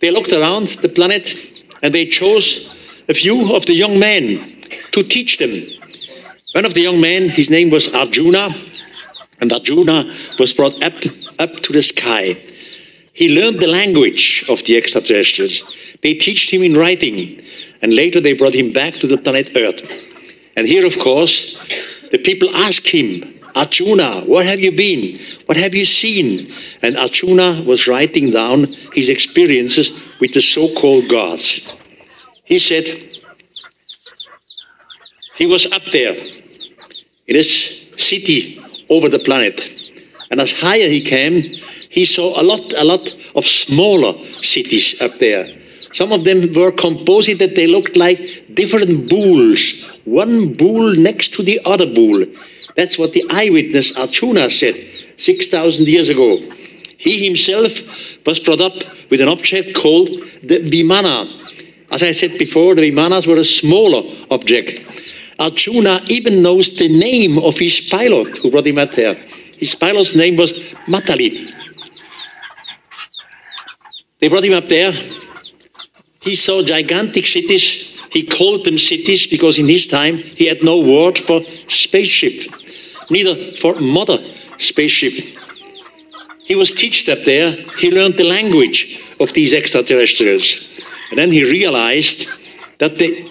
They 0.00 0.10
looked 0.10 0.32
around 0.32 0.66
the 0.82 0.88
planet 0.88 1.34
and 1.82 1.94
they 1.94 2.06
chose 2.06 2.74
a 3.08 3.14
few 3.14 3.54
of 3.54 3.66
the 3.66 3.74
young 3.74 3.98
men 3.98 4.38
to 4.92 5.02
teach 5.02 5.38
them. 5.38 5.50
One 6.54 6.64
of 6.64 6.74
the 6.74 6.80
young 6.82 7.00
men, 7.00 7.28
his 7.28 7.50
name 7.50 7.70
was 7.70 7.92
Arjuna, 7.92 8.50
and 9.44 9.52
Arjuna 9.52 10.10
was 10.38 10.54
brought 10.54 10.82
up, 10.82 10.94
up 11.38 11.60
to 11.60 11.72
the 11.74 11.82
sky. 11.82 12.34
He 13.12 13.38
learned 13.38 13.58
the 13.58 13.66
language 13.66 14.42
of 14.48 14.64
the 14.64 14.78
extraterrestrials. 14.78 15.78
They 16.02 16.14
taught 16.14 16.50
him 16.50 16.62
in 16.62 16.74
writing, 16.74 17.44
and 17.82 17.92
later 17.92 18.22
they 18.22 18.32
brought 18.32 18.54
him 18.54 18.72
back 18.72 18.94
to 18.94 19.06
the 19.06 19.18
planet 19.18 19.54
Earth. 19.54 19.82
And 20.56 20.66
here, 20.66 20.86
of 20.86 20.98
course, 20.98 21.58
the 22.10 22.16
people 22.16 22.56
ask 22.56 22.86
him, 22.86 23.38
Arjuna, 23.54 24.22
where 24.26 24.44
have 24.44 24.60
you 24.60 24.72
been? 24.72 25.18
What 25.44 25.58
have 25.58 25.74
you 25.74 25.84
seen? 25.84 26.50
And 26.82 26.96
Arjuna 26.96 27.64
was 27.66 27.86
writing 27.86 28.30
down 28.30 28.64
his 28.94 29.10
experiences 29.10 29.92
with 30.22 30.32
the 30.32 30.40
so-called 30.40 31.10
gods. 31.10 31.76
He 32.44 32.58
said, 32.58 32.86
he 35.36 35.44
was 35.44 35.66
up 35.66 35.84
there 35.92 36.16
in 37.28 37.34
this 37.36 37.84
city 37.96 38.63
over 38.96 39.08
the 39.08 39.18
planet. 39.18 39.90
And 40.30 40.40
as 40.40 40.52
higher 40.52 40.88
he 40.88 41.00
came, 41.00 41.42
he 41.90 42.04
saw 42.06 42.40
a 42.40 42.42
lot, 42.42 42.72
a 42.76 42.84
lot 42.84 43.16
of 43.34 43.44
smaller 43.44 44.20
cities 44.22 44.94
up 45.00 45.14
there. 45.16 45.46
Some 45.92 46.12
of 46.12 46.24
them 46.24 46.52
were 46.52 46.72
composite 46.72 47.38
that 47.38 47.54
they 47.54 47.66
looked 47.66 47.96
like 47.96 48.18
different 48.54 49.08
bulls, 49.08 49.84
one 50.04 50.54
bull 50.54 50.96
next 50.96 51.34
to 51.34 51.42
the 51.42 51.60
other 51.64 51.86
bull. 51.86 52.24
That's 52.76 52.98
what 52.98 53.12
the 53.12 53.24
eyewitness 53.30 53.96
Arjuna 53.96 54.50
said 54.50 54.88
6,000 55.18 55.86
years 55.86 56.08
ago. 56.08 56.38
He 56.98 57.24
himself 57.24 57.70
was 58.26 58.40
brought 58.40 58.60
up 58.60 58.74
with 59.10 59.20
an 59.20 59.28
object 59.28 59.76
called 59.76 60.08
the 60.48 60.58
Vimana. 60.70 61.26
As 61.92 62.02
I 62.02 62.12
said 62.12 62.38
before, 62.38 62.74
the 62.74 62.90
Vimanas 62.90 63.26
were 63.26 63.36
a 63.36 63.44
smaller 63.44 64.02
object. 64.30 65.03
Arjuna 65.38 66.00
even 66.08 66.42
knows 66.42 66.76
the 66.76 66.88
name 66.88 67.38
of 67.38 67.58
his 67.58 67.80
pilot 67.80 68.36
who 68.38 68.50
brought 68.50 68.66
him 68.66 68.78
up 68.78 68.92
there. 68.92 69.14
His 69.56 69.74
pilot's 69.74 70.14
name 70.14 70.36
was 70.36 70.52
Matali. 70.88 71.52
They 74.20 74.28
brought 74.28 74.44
him 74.44 74.54
up 74.54 74.68
there. 74.68 74.92
He 76.22 76.36
saw 76.36 76.62
gigantic 76.62 77.26
cities. 77.26 78.00
He 78.10 78.24
called 78.24 78.64
them 78.64 78.78
cities 78.78 79.26
because 79.26 79.58
in 79.58 79.68
his 79.68 79.86
time 79.86 80.16
he 80.16 80.46
had 80.46 80.62
no 80.62 80.80
word 80.80 81.18
for 81.18 81.42
spaceship, 81.68 82.50
neither 83.10 83.34
for 83.56 83.74
mother 83.80 84.18
spaceship. 84.58 85.14
He 86.44 86.54
was 86.54 86.72
taught 86.72 87.08
up 87.08 87.24
there. 87.24 87.50
He 87.78 87.90
learned 87.90 88.16
the 88.16 88.24
language 88.24 89.00
of 89.20 89.32
these 89.32 89.52
extraterrestrials. 89.52 90.56
And 91.10 91.18
then 91.18 91.32
he 91.32 91.44
realized 91.44 92.26
that, 92.78 92.98
they, 92.98 93.24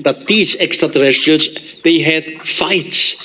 that 0.00 0.26
these 0.26 0.56
extraterrestrials, 0.56 1.48
they 1.82 2.00
had 2.00 2.24
fights 2.42 3.16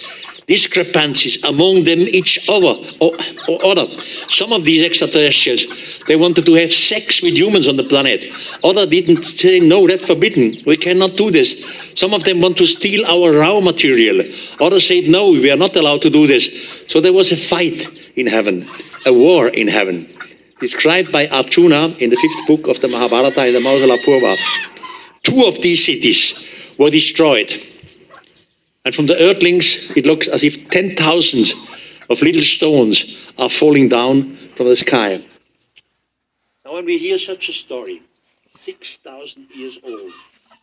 discrepancies 0.49 1.41
among 1.43 1.83
them 1.83 1.99
each 1.99 2.39
other 2.49 2.73
or, 2.99 3.11
or 3.47 3.57
other. 3.63 3.85
Some 4.29 4.51
of 4.51 4.65
these 4.65 4.83
extraterrestrials, 4.83 5.63
they 6.07 6.15
wanted 6.15 6.47
to 6.47 6.55
have 6.55 6.73
sex 6.73 7.21
with 7.21 7.35
humans 7.37 7.67
on 7.67 7.77
the 7.77 7.83
planet. 7.83 8.25
Others 8.63 8.87
didn't 8.87 9.23
say, 9.23 9.59
no, 9.59 9.87
that's 9.87 10.07
forbidden. 10.07 10.57
We 10.65 10.75
cannot 10.75 11.15
do 11.17 11.29
this. 11.29 11.49
Some 11.93 12.15
of 12.15 12.23
them 12.23 12.41
want 12.41 12.57
to 12.57 12.65
steal 12.65 13.05
our 13.05 13.31
raw 13.31 13.61
material. 13.61 14.25
Others 14.59 14.87
said, 14.87 15.03
no, 15.03 15.29
we 15.29 15.51
are 15.51 15.57
not 15.57 15.75
allowed 15.75 16.01
to 16.01 16.09
do 16.09 16.25
this. 16.25 16.49
So 16.87 16.99
there 16.99 17.13
was 17.13 17.31
a 17.31 17.37
fight 17.37 17.87
in 18.17 18.25
heaven, 18.25 18.67
a 19.05 19.13
war 19.13 19.49
in 19.49 19.67
heaven, 19.67 20.09
described 20.59 21.11
by 21.11 21.27
Arjuna 21.27 21.89
in 21.99 22.09
the 22.09 22.17
fifth 22.17 22.47
book 22.47 22.67
of 22.67 22.81
the 22.81 22.87
Mahabharata 22.87 23.45
in 23.45 23.53
the 23.53 23.59
Mausala 23.59 24.03
Parva. 24.03 24.35
Two 25.21 25.45
of 25.45 25.61
these 25.61 25.85
cities 25.85 26.33
were 26.79 26.89
destroyed 26.89 27.53
and 28.85 28.95
from 28.95 29.05
the 29.07 29.21
earthlings, 29.21 29.91
it 29.95 30.05
looks 30.05 30.27
as 30.27 30.43
if 30.43 30.69
10,000 30.69 31.53
of 32.09 32.21
little 32.21 32.41
stones 32.41 33.17
are 33.37 33.49
falling 33.49 33.89
down 33.89 34.35
from 34.55 34.67
the 34.67 34.75
sky. 34.75 35.23
Now, 36.65 36.73
when 36.73 36.85
we 36.85 36.97
hear 36.97 37.19
such 37.19 37.49
a 37.49 37.53
story, 37.53 38.01
6,000 38.51 39.47
years 39.53 39.77
old, 39.83 40.11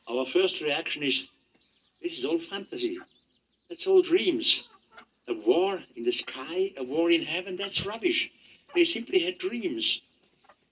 our 0.08 0.26
first 0.26 0.60
reaction 0.60 1.02
is 1.02 1.28
this 2.02 2.18
is 2.18 2.24
all 2.24 2.38
fantasy. 2.38 2.98
That's 3.68 3.86
all 3.86 4.02
dreams. 4.02 4.64
A 5.28 5.34
war 5.46 5.80
in 5.94 6.04
the 6.04 6.12
sky, 6.12 6.72
a 6.76 6.84
war 6.84 7.10
in 7.10 7.22
heaven, 7.22 7.56
that's 7.56 7.86
rubbish. 7.86 8.30
They 8.74 8.84
simply 8.84 9.20
had 9.20 9.38
dreams. 9.38 10.00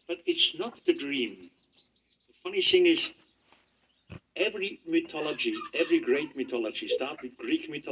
But 0.09 0.18
it's 0.26 0.55
not 0.59 0.84
the 0.86 0.95
dream. 0.95 1.51
The 2.26 2.34
funny 2.42 2.62
thing 2.62 2.86
is, 2.86 3.11
every 4.37 4.80
mythology, 4.87 5.55
every 5.74 6.01
great 6.01 6.37
mythology, 6.37 6.89
start 6.89 7.22
with 7.22 7.37
Greek 7.39 7.68
mythology. 7.68 7.91